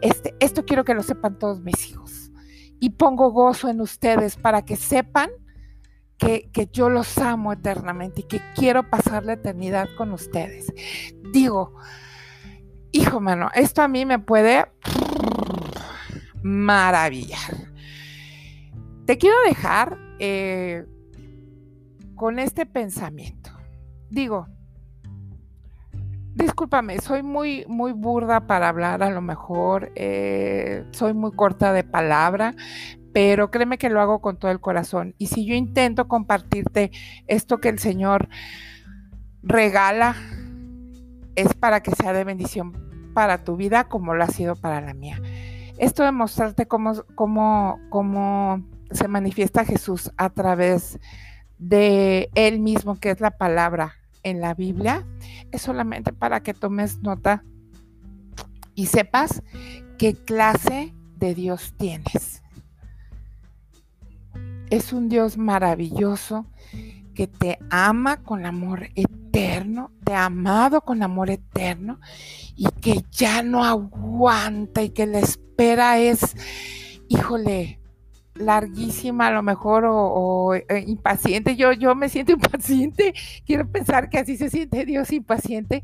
este, 0.02 0.36
esto 0.42 0.66
quiero 0.66 0.84
que 0.84 0.94
lo 0.94 1.02
sepan 1.02 1.40
todos 1.40 1.62
mis 1.62 1.90
hijos. 1.90 2.32
Y 2.80 2.92
pongo 2.92 3.32
gozo 3.32 3.70
en 3.70 3.80
ustedes 3.80 4.36
para 4.36 4.64
que 4.64 4.76
sepan 4.76 5.30
que, 6.18 6.50
que, 6.52 6.68
yo 6.68 6.90
los 6.90 7.18
amo 7.20 7.54
eternamente 7.54 8.22
y 8.22 8.24
que 8.24 8.42
quiero 8.54 8.90
pasar 8.90 9.24
la 9.24 9.34
eternidad 9.34 9.88
con 9.98 10.12
ustedes. 10.12 10.74
Digo, 11.32 11.74
hijo 12.92 13.22
mano, 13.22 13.50
esto 13.54 13.82
a 13.82 13.88
mí 13.88 14.06
me 14.06 14.20
puede 14.20 14.66
maravillar 16.44 17.57
te 19.08 19.18
quiero 19.18 19.38
dejar 19.48 19.98
eh, 20.20 20.86
con 22.16 22.40
este 22.40 22.66
pensamiento. 22.66 23.52
Digo, 24.10 24.48
discúlpame, 26.36 27.00
soy 27.00 27.24
muy, 27.24 27.66
muy 27.70 27.94
burda 27.94 28.48
para 28.48 28.68
hablar, 28.68 29.02
a 29.02 29.10
lo 29.10 29.22
mejor 29.22 29.94
eh, 29.96 30.84
soy 30.92 31.14
muy 31.14 31.32
corta 31.32 31.72
de 31.72 31.86
palabra, 31.86 32.54
pero 33.14 33.50
créeme 33.50 33.78
que 33.78 33.90
lo 33.90 34.02
hago 34.02 34.20
con 34.20 34.38
todo 34.38 34.52
el 34.52 34.60
corazón. 34.60 35.16
Y 35.18 35.28
si 35.28 35.46
yo 35.46 35.56
intento 35.56 36.10
compartirte 36.10 36.92
esto 37.28 37.60
que 37.60 37.70
el 37.70 37.80
Señor 37.80 38.28
regala, 39.42 40.18
es 41.36 41.54
para 41.54 41.82
que 41.82 41.92
sea 41.92 42.12
de 42.12 42.26
bendición 42.26 43.14
para 43.14 43.46
tu 43.46 43.56
vida 43.56 43.86
como 43.86 44.16
lo 44.16 44.26
ha 44.26 44.28
sido 44.28 44.58
para 44.58 44.82
la 44.82 44.94
mía. 44.94 45.22
Esto 45.78 46.04
de 46.04 46.12
mostrarte 46.12 46.68
cómo, 46.68 46.92
cómo, 47.16 47.80
cómo 47.90 48.77
se 48.92 49.08
manifiesta 49.08 49.66
Jesús 49.66 50.12
a 50.18 50.30
través 50.30 51.00
de 51.58 52.30
Él 52.36 52.60
mismo, 52.60 53.00
que 53.00 53.12
es 53.12 53.20
la 53.20 53.32
palabra 53.32 53.96
en 54.24 54.42
la 54.42 54.54
Biblia, 54.54 55.06
es 55.52 55.62
solamente 55.62 56.14
para 56.14 56.42
que 56.42 56.54
tomes 56.54 57.00
nota 57.02 57.44
y 58.76 58.88
sepas 58.88 59.42
qué 59.98 60.14
clase 60.14 60.94
de 61.16 61.34
Dios 61.34 61.74
tienes. 61.78 62.44
Es 64.70 64.92
un 64.94 65.10
Dios 65.10 65.38
maravilloso 65.38 66.46
que 67.16 67.26
te 67.26 67.58
ama 67.70 68.18
con 68.18 68.46
amor 68.46 68.90
eterno, 68.96 69.92
te 70.04 70.14
ha 70.14 70.26
amado 70.26 70.82
con 70.82 71.02
amor 71.02 71.30
eterno 71.32 72.00
y 72.56 72.68
que 72.82 73.04
ya 73.12 73.42
no 73.42 73.64
aguanta 73.64 74.84
y 74.84 74.90
que 74.90 75.08
la 75.08 75.20
espera 75.20 75.98
es, 75.98 76.36
híjole, 77.08 77.80
larguísima 78.40 79.28
a 79.28 79.32
lo 79.32 79.44
mejor 79.44 79.86
o, 79.88 80.54
eh, 80.56 80.84
impaciente. 80.88 81.56
Yo, 81.56 81.72
yo 81.74 81.96
me 81.96 82.10
siento 82.10 82.32
impaciente, 82.34 83.14
quiero 83.46 83.70
pensar 83.70 84.10
que 84.10 84.20
así 84.20 84.38
se 84.38 84.50
siente 84.50 84.86
Dios 84.86 85.12
impaciente, 85.12 85.84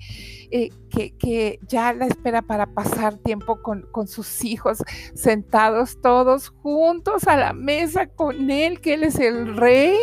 eh, 0.51 0.69
que, 0.89 1.59
ya 1.67 1.93
la 1.93 2.05
espera 2.05 2.41
para 2.41 2.67
pasar 2.67 3.17
tiempo 3.17 3.61
con, 3.61 3.83
con, 3.91 4.07
sus 4.07 4.43
hijos, 4.43 4.83
sentados 5.15 6.01
todos 6.01 6.49
juntos 6.49 7.27
a 7.27 7.37
la 7.37 7.53
mesa 7.53 8.07
con 8.07 8.51
Él, 8.51 8.79
que 8.79 8.95
Él 8.95 9.03
es 9.03 9.19
el 9.19 9.55
rey, 9.55 9.97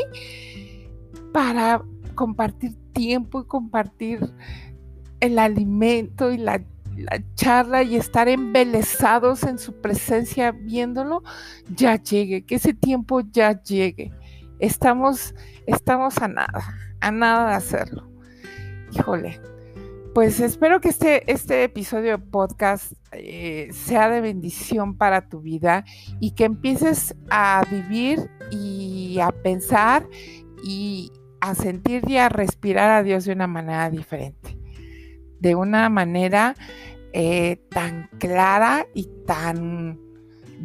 para 1.32 1.82
compartir 2.14 2.74
tiempo 2.92 3.42
y 3.42 3.46
compartir 3.46 4.20
el 5.20 5.38
alimento 5.38 6.32
y 6.32 6.38
la 6.38 6.62
la 7.00 7.22
charla 7.34 7.82
y 7.82 7.96
estar 7.96 8.28
embelesados 8.28 9.42
en 9.44 9.58
su 9.58 9.80
presencia 9.80 10.52
viéndolo, 10.52 11.22
ya 11.74 11.96
llegue, 11.96 12.44
que 12.44 12.56
ese 12.56 12.74
tiempo 12.74 13.20
ya 13.20 13.62
llegue. 13.62 14.12
Estamos, 14.58 15.34
estamos 15.66 16.18
a 16.18 16.28
nada, 16.28 16.62
a 17.00 17.10
nada 17.10 17.50
de 17.50 17.54
hacerlo. 17.54 18.10
Híjole, 18.92 19.40
pues 20.14 20.40
espero 20.40 20.80
que 20.80 20.88
este, 20.88 21.30
este 21.30 21.62
episodio 21.62 22.10
de 22.10 22.18
podcast 22.18 22.92
eh, 23.12 23.68
sea 23.72 24.08
de 24.10 24.20
bendición 24.20 24.96
para 24.96 25.28
tu 25.28 25.40
vida 25.40 25.84
y 26.18 26.32
que 26.32 26.44
empieces 26.44 27.14
a 27.30 27.64
vivir 27.70 28.28
y 28.50 29.18
a 29.20 29.30
pensar 29.30 30.08
y 30.64 31.12
a 31.40 31.54
sentir 31.54 32.02
y 32.08 32.16
a 32.16 32.28
respirar 32.28 32.90
a 32.90 33.02
Dios 33.02 33.24
de 33.24 33.32
una 33.32 33.46
manera 33.46 33.88
diferente, 33.88 34.58
de 35.38 35.54
una 35.54 35.88
manera 35.88 36.54
eh, 37.12 37.60
tan 37.70 38.08
clara 38.18 38.86
y 38.94 39.08
tan 39.26 39.98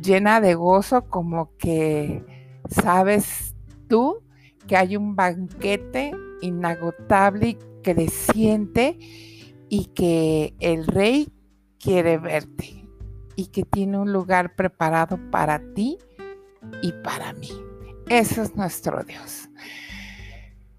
llena 0.01 0.41
de 0.41 0.55
gozo 0.55 1.05
como 1.09 1.55
que 1.57 2.23
sabes 2.69 3.55
tú 3.87 4.21
que 4.67 4.77
hay 4.77 4.97
un 4.97 5.15
banquete 5.15 6.11
inagotable 6.41 7.49
y 7.49 7.57
creciente 7.83 8.97
y 9.69 9.85
que 9.95 10.53
el 10.59 10.87
rey 10.87 11.29
quiere 11.79 12.17
verte 12.17 12.87
y 13.35 13.47
que 13.47 13.63
tiene 13.63 13.97
un 13.97 14.11
lugar 14.11 14.55
preparado 14.55 15.19
para 15.31 15.61
ti 15.73 15.97
y 16.81 16.91
para 17.03 17.33
mí. 17.33 17.51
Ese 18.09 18.41
es 18.43 18.55
nuestro 18.55 19.03
Dios. 19.03 19.49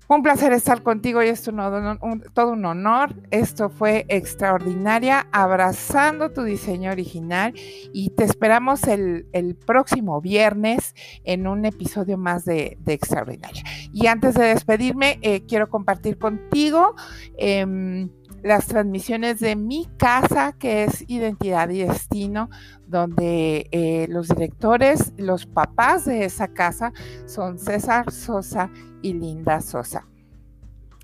Un 0.08 0.22
placer 0.22 0.52
estar 0.52 0.84
contigo 0.84 1.20
y 1.20 1.28
es 1.28 1.42
todo 1.42 2.52
un 2.52 2.64
honor. 2.64 3.14
Esto 3.32 3.70
fue 3.70 4.06
extraordinaria, 4.08 5.26
abrazando 5.32 6.30
tu 6.30 6.44
diseño 6.44 6.92
original 6.92 7.52
y 7.92 8.10
te 8.10 8.22
esperamos 8.22 8.84
el, 8.84 9.26
próximo 9.66 10.20
viernes 10.20 10.94
en 11.24 11.48
un 11.48 11.64
episodio 11.64 12.18
más 12.18 12.44
de, 12.44 12.78
Extraordinaria. 12.86 13.64
Y 13.92 14.06
antes 14.06 14.34
de 14.34 14.44
despedirme, 14.44 15.18
eh, 15.22 15.42
quiero 15.46 15.68
compartir 15.68 16.18
contigo. 16.18 16.94
Em, 17.36 18.08
las 18.46 18.66
transmisiones 18.66 19.40
de 19.40 19.56
mi 19.56 19.88
casa, 19.98 20.52
que 20.52 20.84
es 20.84 21.04
Identidad 21.08 21.68
y 21.70 21.80
Destino, 21.80 22.48
donde 22.86 23.66
eh, 23.72 24.06
los 24.08 24.28
directores, 24.28 25.12
los 25.16 25.46
papás 25.46 26.04
de 26.04 26.24
esa 26.24 26.46
casa 26.46 26.92
son 27.26 27.58
César 27.58 28.12
Sosa 28.12 28.70
y 29.02 29.14
Linda 29.14 29.60
Sosa. 29.60 30.06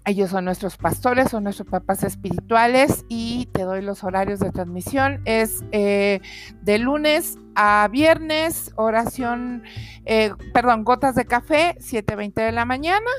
Ellos 0.04 0.30
son 0.30 0.44
nuestros 0.44 0.76
pastores, 0.76 1.30
son 1.30 1.44
nuestros 1.44 1.68
papás 1.68 2.02
espirituales 2.02 3.04
y 3.08 3.46
te 3.52 3.62
doy 3.62 3.82
los 3.82 4.02
horarios 4.02 4.40
de 4.40 4.50
transmisión. 4.50 5.20
Es 5.26 5.62
eh, 5.70 6.20
de 6.60 6.78
lunes 6.78 7.38
a 7.54 7.88
viernes, 7.88 8.72
oración, 8.74 9.62
eh, 10.04 10.32
perdón, 10.52 10.82
gotas 10.82 11.14
de 11.14 11.24
café, 11.24 11.76
7.20 11.78 12.34
de 12.34 12.52
la 12.52 12.64
mañana. 12.64 13.10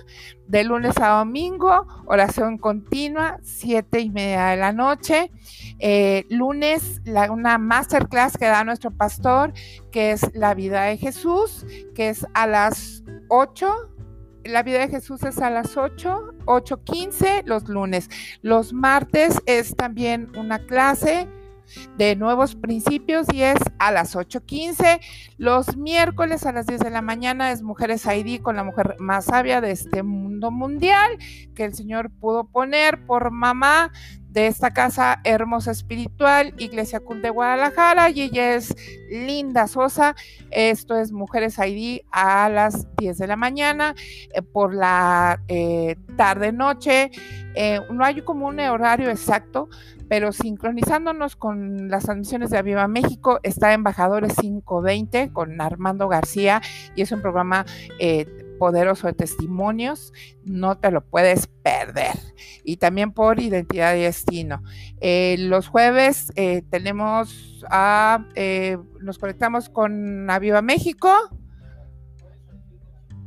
De 0.48 0.66
lunes 0.66 0.98
a 0.98 1.20
domingo, 1.20 1.88
oración 2.06 2.58
continua, 2.58 3.40
7 3.44 4.02
y 4.02 4.10
media 4.10 4.48
de 4.48 4.58
la 4.58 4.74
noche. 4.74 5.32
Eh, 5.80 6.26
lunes, 6.30 7.02
una 7.32 7.58
masterclass 7.58 8.38
que 8.38 8.46
da 8.46 8.66
nuestro 8.66 8.92
pastor, 8.92 9.54
que 9.90 10.12
es 10.12 10.36
la 10.36 10.54
vida 10.54 10.84
de 10.84 10.98
Jesús, 10.98 11.66
que 11.96 12.10
es 12.10 12.28
a 12.34 12.46
las 12.46 13.04
8 13.30 13.93
la 14.46 14.64
vida 14.64 14.80
de 14.80 14.90
Jesús 14.90 15.24
es 15.24 15.40
a 15.40 15.50
las 15.50 15.78
8, 15.78 16.36
8.15 16.46 17.44
los 17.46 17.68
lunes. 17.68 18.10
Los 18.42 18.74
martes 18.74 19.42
es 19.46 19.76
también 19.76 20.32
una 20.38 20.60
clase 20.66 21.28
de 21.98 22.16
nuevos 22.16 22.56
principios 22.56 23.28
y 23.34 23.44
es 23.44 23.60
a 23.80 23.92
las 23.92 24.16
8.15. 24.16 25.00
Los 25.38 25.78
miércoles 25.78 26.46
a 26.46 26.52
las 26.52 26.66
10 26.68 26.82
de 26.82 26.90
la 26.90 27.02
mañana 27.02 27.52
es 27.52 27.62
Mujeres 27.62 28.06
ID 28.06 28.42
con 28.42 28.56
la 28.56 28.64
mujer 28.64 28.96
más 29.00 29.26
sabia 29.26 29.62
de 29.62 29.72
este 29.72 30.04
mundo 30.04 30.52
mundial 30.52 31.18
que 31.56 31.66
el 31.66 31.74
Señor 31.74 32.10
pudo 32.12 32.46
poner 32.46 33.06
por 33.06 33.32
mamá 33.32 33.92
de 34.34 34.48
esta 34.48 34.72
casa 34.72 35.22
hermosa 35.24 35.70
espiritual, 35.72 36.56
Iglesia 36.58 37.00
Cul 37.00 37.22
de 37.22 37.30
Guadalajara, 37.30 38.10
y 38.10 38.24
ella 38.24 38.56
es 38.56 38.76
Linda 39.12 39.68
Sosa. 39.68 40.16
Esto 40.50 40.98
es 40.98 41.12
Mujeres 41.12 41.60
ID 41.60 42.00
a 42.12 42.50
las 42.50 42.88
10 42.98 43.20
de 43.20 43.28
la 43.28 43.36
mañana, 43.36 43.94
eh, 44.34 44.42
por 44.42 44.74
la 44.74 45.40
eh, 45.48 45.98
tarde-noche. 46.18 47.12
Eh, 47.54 47.80
no 47.92 48.04
hay 48.04 48.24
como 48.24 48.48
un 48.48 48.60
horario 48.60 49.12
exacto, 49.12 49.70
pero 50.14 50.32
sincronizándonos 50.32 51.36
con 51.36 51.90
las 51.90 52.04
transmisiones 52.04 52.52
de 52.52 52.60
Aviva 52.60 52.88
México, 52.88 53.40
está 53.42 53.74
Embajadores 53.74 54.36
520 54.36 55.34
con 55.34 55.60
Armando 55.60 56.08
García, 56.08 56.62
y 56.96 57.02
es 57.02 57.12
un 57.12 57.24
programa 57.24 57.66
poderoso 58.60 59.08
de 59.08 59.14
testimonios, 59.14 60.14
no 60.46 60.78
te 60.78 60.92
lo 60.92 61.04
puedes 61.04 61.48
perder. 61.48 62.14
Y 62.64 62.78
también 62.78 63.12
por 63.12 63.40
identidad 63.40 63.96
y 63.96 64.02
destino. 64.02 64.62
Eh, 65.02 65.36
los 65.40 65.68
jueves 65.68 66.32
eh, 66.36 66.62
tenemos 66.70 67.66
a, 67.72 68.28
eh, 68.36 68.78
nos 69.02 69.18
conectamos 69.18 69.68
con 69.68 70.30
Aviva 70.30 70.62
México. 70.62 71.10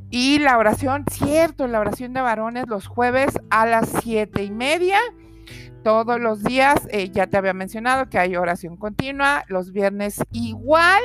Y 0.09 0.39
la 0.39 0.57
oración, 0.57 1.05
cierto, 1.11 1.67
la 1.67 1.81
oración 1.81 2.13
de 2.13 2.21
varones 2.21 2.69
los 2.69 2.87
jueves 2.87 3.41
a 3.51 3.67
las 3.67 3.89
siete 3.89 4.45
y 4.45 4.53
media 4.53 5.01
todos 5.87 6.19
los 6.19 6.43
días. 6.43 6.81
ya 7.13 7.29
te 7.29 7.37
había 7.37 7.53
mencionado 7.53 8.11
que 8.11 8.19
hay 8.19 8.35
oración 8.35 8.77
continua, 8.77 9.45
los 9.47 9.71
viernes 9.71 10.19
igual. 10.33 11.01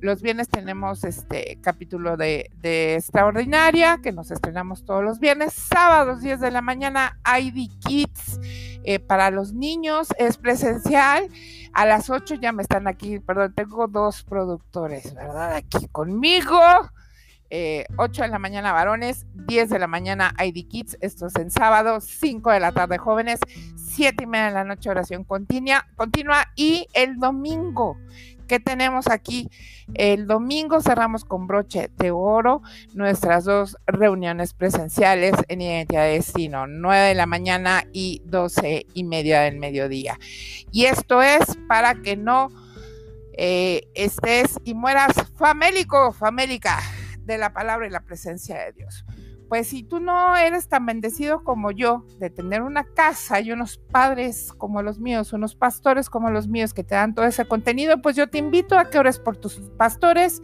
Los 0.00 0.22
viernes 0.22 0.48
tenemos 0.48 1.02
este 1.02 1.58
capítulo 1.60 2.16
de, 2.16 2.48
Extraordinaria, 2.94 3.98
que 4.00 4.12
nos 4.12 4.30
estrenamos 4.30 4.84
todos 4.84 5.02
los 5.02 5.18
viernes. 5.18 5.54
Sábados, 5.54 6.20
10 6.20 6.38
de 6.38 6.52
la 6.52 6.62
mañana, 6.62 7.18
ID 7.36 7.68
Kids 7.84 8.38
eh, 8.84 9.00
para 9.00 9.32
los 9.32 9.54
niños. 9.54 10.06
Es 10.16 10.38
presencial. 10.38 11.26
A 11.72 11.84
las 11.84 12.08
8 12.08 12.36
ya 12.36 12.52
me 12.52 12.62
están 12.62 12.86
aquí, 12.86 13.18
perdón, 13.18 13.54
tengo 13.56 13.88
dos 13.88 14.22
productores, 14.22 15.12
¿verdad? 15.16 15.56
Aquí 15.56 15.88
conmigo. 15.88 16.60
8 17.52 18.22
eh, 18.22 18.24
de 18.24 18.28
la 18.28 18.38
mañana 18.38 18.72
varones, 18.72 19.26
10 19.34 19.68
de 19.68 19.78
la 19.78 19.86
mañana 19.86 20.34
ID 20.42 20.66
Kids, 20.68 20.96
esto 21.00 21.26
es 21.26 21.36
en 21.36 21.50
sábado, 21.50 22.00
5 22.00 22.50
de 22.50 22.60
la 22.60 22.72
tarde 22.72 22.98
jóvenes, 22.98 23.40
7 23.76 24.24
y 24.24 24.26
media 24.26 24.46
de 24.46 24.52
la 24.52 24.64
noche 24.64 24.88
oración 24.88 25.24
continua, 25.24 25.86
continua 25.96 26.48
y 26.56 26.88
el 26.94 27.18
domingo 27.18 27.96
¿Qué 28.52 28.60
tenemos 28.60 29.06
aquí? 29.06 29.48
El 29.94 30.26
domingo 30.26 30.82
cerramos 30.82 31.24
con 31.24 31.46
broche 31.46 31.90
de 31.96 32.10
oro 32.10 32.60
nuestras 32.92 33.44
dos 33.44 33.78
reuniones 33.86 34.52
presenciales 34.52 35.32
en 35.48 35.62
Identidad 35.62 36.04
de 36.04 36.12
Destino, 36.12 36.66
9 36.66 37.08
de 37.08 37.14
la 37.14 37.24
mañana 37.24 37.84
y 37.94 38.20
12 38.26 38.84
y 38.92 39.04
media 39.04 39.40
del 39.40 39.56
mediodía. 39.56 40.18
Y 40.70 40.84
esto 40.84 41.22
es 41.22 41.56
para 41.66 41.94
que 41.94 42.16
no 42.16 42.50
eh, 43.38 43.88
estés 43.94 44.58
y 44.64 44.74
mueras 44.74 45.14
famélico, 45.38 46.12
famélica 46.12 46.78
de 47.24 47.38
la 47.38 47.52
palabra 47.52 47.86
y 47.86 47.90
la 47.90 48.04
presencia 48.04 48.58
de 48.58 48.72
Dios 48.72 49.04
pues 49.52 49.68
si 49.68 49.82
tú 49.82 50.00
no 50.00 50.34
eres 50.34 50.66
tan 50.70 50.86
bendecido 50.86 51.44
como 51.44 51.72
yo 51.72 52.06
de 52.18 52.30
tener 52.30 52.62
una 52.62 52.84
casa 52.84 53.38
y 53.38 53.52
unos 53.52 53.76
padres 53.76 54.50
como 54.56 54.80
los 54.80 54.98
míos, 54.98 55.34
unos 55.34 55.54
pastores 55.56 56.08
como 56.08 56.30
los 56.30 56.48
míos 56.48 56.72
que 56.72 56.84
te 56.84 56.94
dan 56.94 57.14
todo 57.14 57.26
ese 57.26 57.44
contenido, 57.44 58.00
pues 58.00 58.16
yo 58.16 58.30
te 58.30 58.38
invito 58.38 58.78
a 58.78 58.88
que 58.88 58.98
ores 58.98 59.18
por 59.18 59.36
tus 59.36 59.60
pastores, 59.76 60.40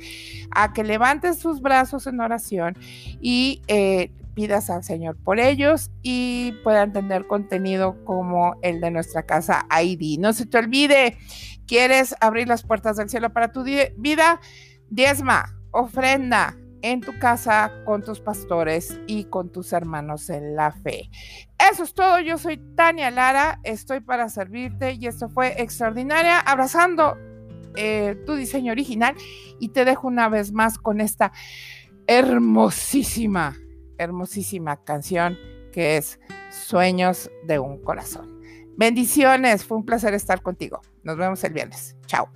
a 0.51 0.75
que 0.75 0.85
levantes 0.85 1.39
tus 1.39 1.63
brazos 1.63 2.07
en 2.07 2.21
oración 2.21 2.77
y 3.19 3.63
eh, 3.67 4.13
pidas 4.35 4.69
al 4.69 4.85
Señor 4.85 5.17
por 5.17 5.41
ellos 5.41 5.91
y 6.03 6.53
puedan 6.63 6.93
tener 6.93 7.27
contenido 7.27 8.05
como 8.05 8.57
el 8.61 8.83
de 8.83 8.91
nuestra 8.91 9.23
casa 9.23 9.67
ID. 9.71 10.21
No 10.21 10.35
se 10.35 10.45
te 10.45 10.59
olvide, 10.59 11.17
¿quieres 11.67 12.15
abrir 12.21 12.47
las 12.47 12.63
puertas 12.63 12.99
del 12.99 13.09
cielo 13.09 13.33
para 13.33 13.53
tu 13.53 13.63
vida? 13.63 14.39
Diezma, 14.91 15.57
ofrenda, 15.71 16.59
en 16.83 17.01
tu 17.01 17.19
casa 17.19 17.73
con 17.85 18.03
tus 18.03 18.21
pastores 18.21 18.99
y 19.07 19.25
con 19.25 19.51
tus 19.51 19.73
hermanos 19.73 20.31
en 20.31 20.55
la 20.55 20.73
fe. 20.73 21.11
Eso 21.59 21.85
es 21.85 21.95
todo, 21.95 22.21
yo 22.21 22.39
soy 22.39 22.59
Tania 22.77 23.11
Lara, 23.11 23.61
estoy 23.65 24.01
para 24.01 24.29
servirte 24.29 24.93
y 24.93 25.07
esto 25.07 25.29
fue 25.29 25.61
extraordinaria, 25.61 26.39
abrazando 26.41 27.17
eh, 27.77 28.17
tu 28.27 28.35
diseño 28.35 28.73
original 28.73 29.15
y 29.59 29.69
te 29.71 29.85
dejo 29.85 30.09
una 30.09 30.29
vez 30.29 30.53
más 30.53 30.79
con 30.79 31.01
esta 31.01 31.33
hermosísima, 32.07 33.57
hermosísima 33.99 34.83
canción 34.85 35.37
que 35.73 35.97
es 35.97 36.19
Sueños 36.51 37.31
de 37.47 37.59
un 37.59 37.83
Corazón. 37.83 38.41
Bendiciones, 38.77 39.65
fue 39.65 39.77
un 39.77 39.85
placer 39.85 40.15
estar 40.15 40.41
contigo. 40.41 40.81
Nos 41.03 41.17
vemos 41.17 41.43
el 41.45 41.53
viernes. 41.53 41.97
Chao. 42.07 42.29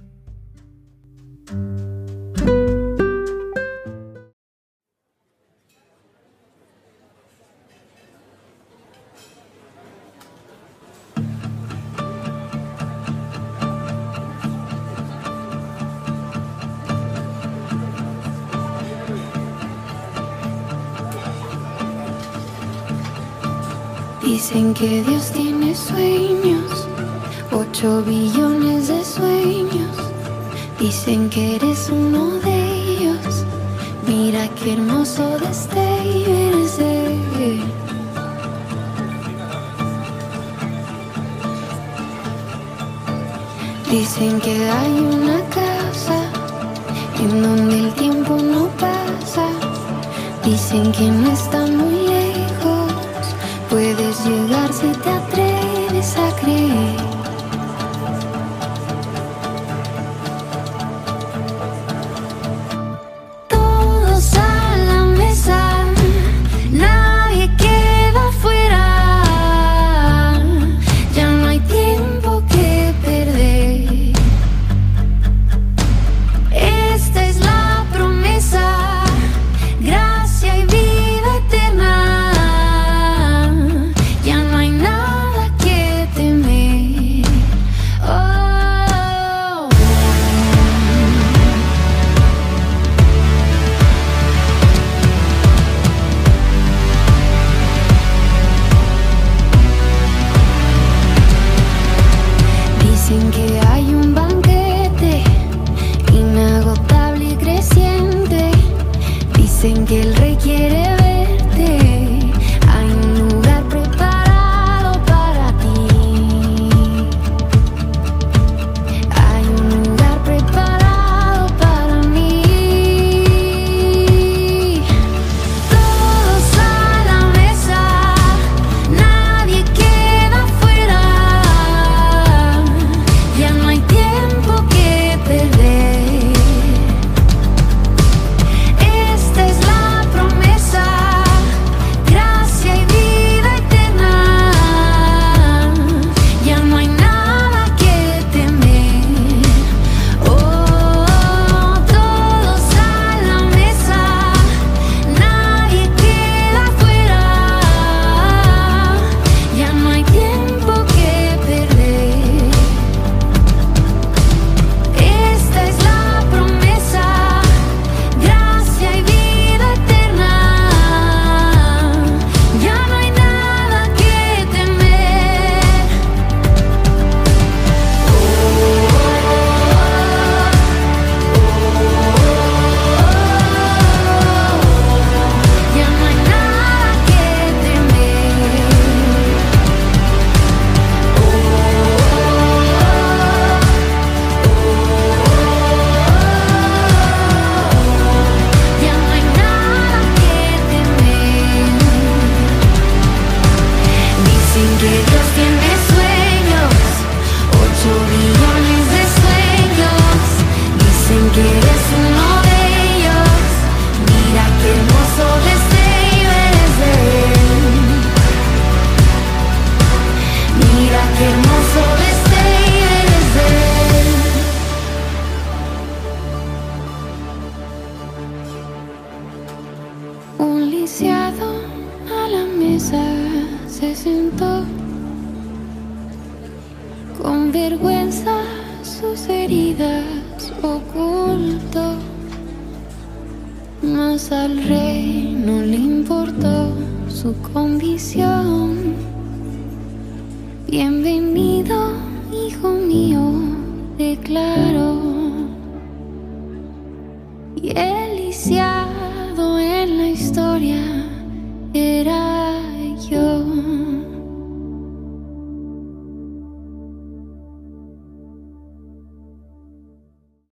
Dicen 24.53 24.75
que 24.75 25.03
Dios 25.03 25.31
tiene 25.31 25.75
sueños, 25.75 26.87
ocho 27.53 28.03
billones 28.03 28.89
de 28.89 29.03
sueños. 29.03 29.97
Dicen 30.79 31.31
que 31.31 31.57
eres 31.57 31.89
uno 31.89 32.33
de 32.33 32.75
ellos. 32.75 33.47
Mira 34.07 34.47
qué 34.63 34.75
hermoso 34.75 35.39
destello 35.39 36.29
eres 36.29 36.79
Dicen 43.91 44.39
que 44.39 44.69
hay 44.69 44.99
una 45.01 45.41
casa 45.49 46.31
en 47.19 47.43
donde 47.43 47.79
el 47.79 47.95
tiempo 47.95 48.37
no 48.37 48.69
pasa. 48.77 49.47
Dicen 50.45 50.93
que 50.93 51.11
no 51.11 51.33
está 51.33 51.67
muy 51.69 52.02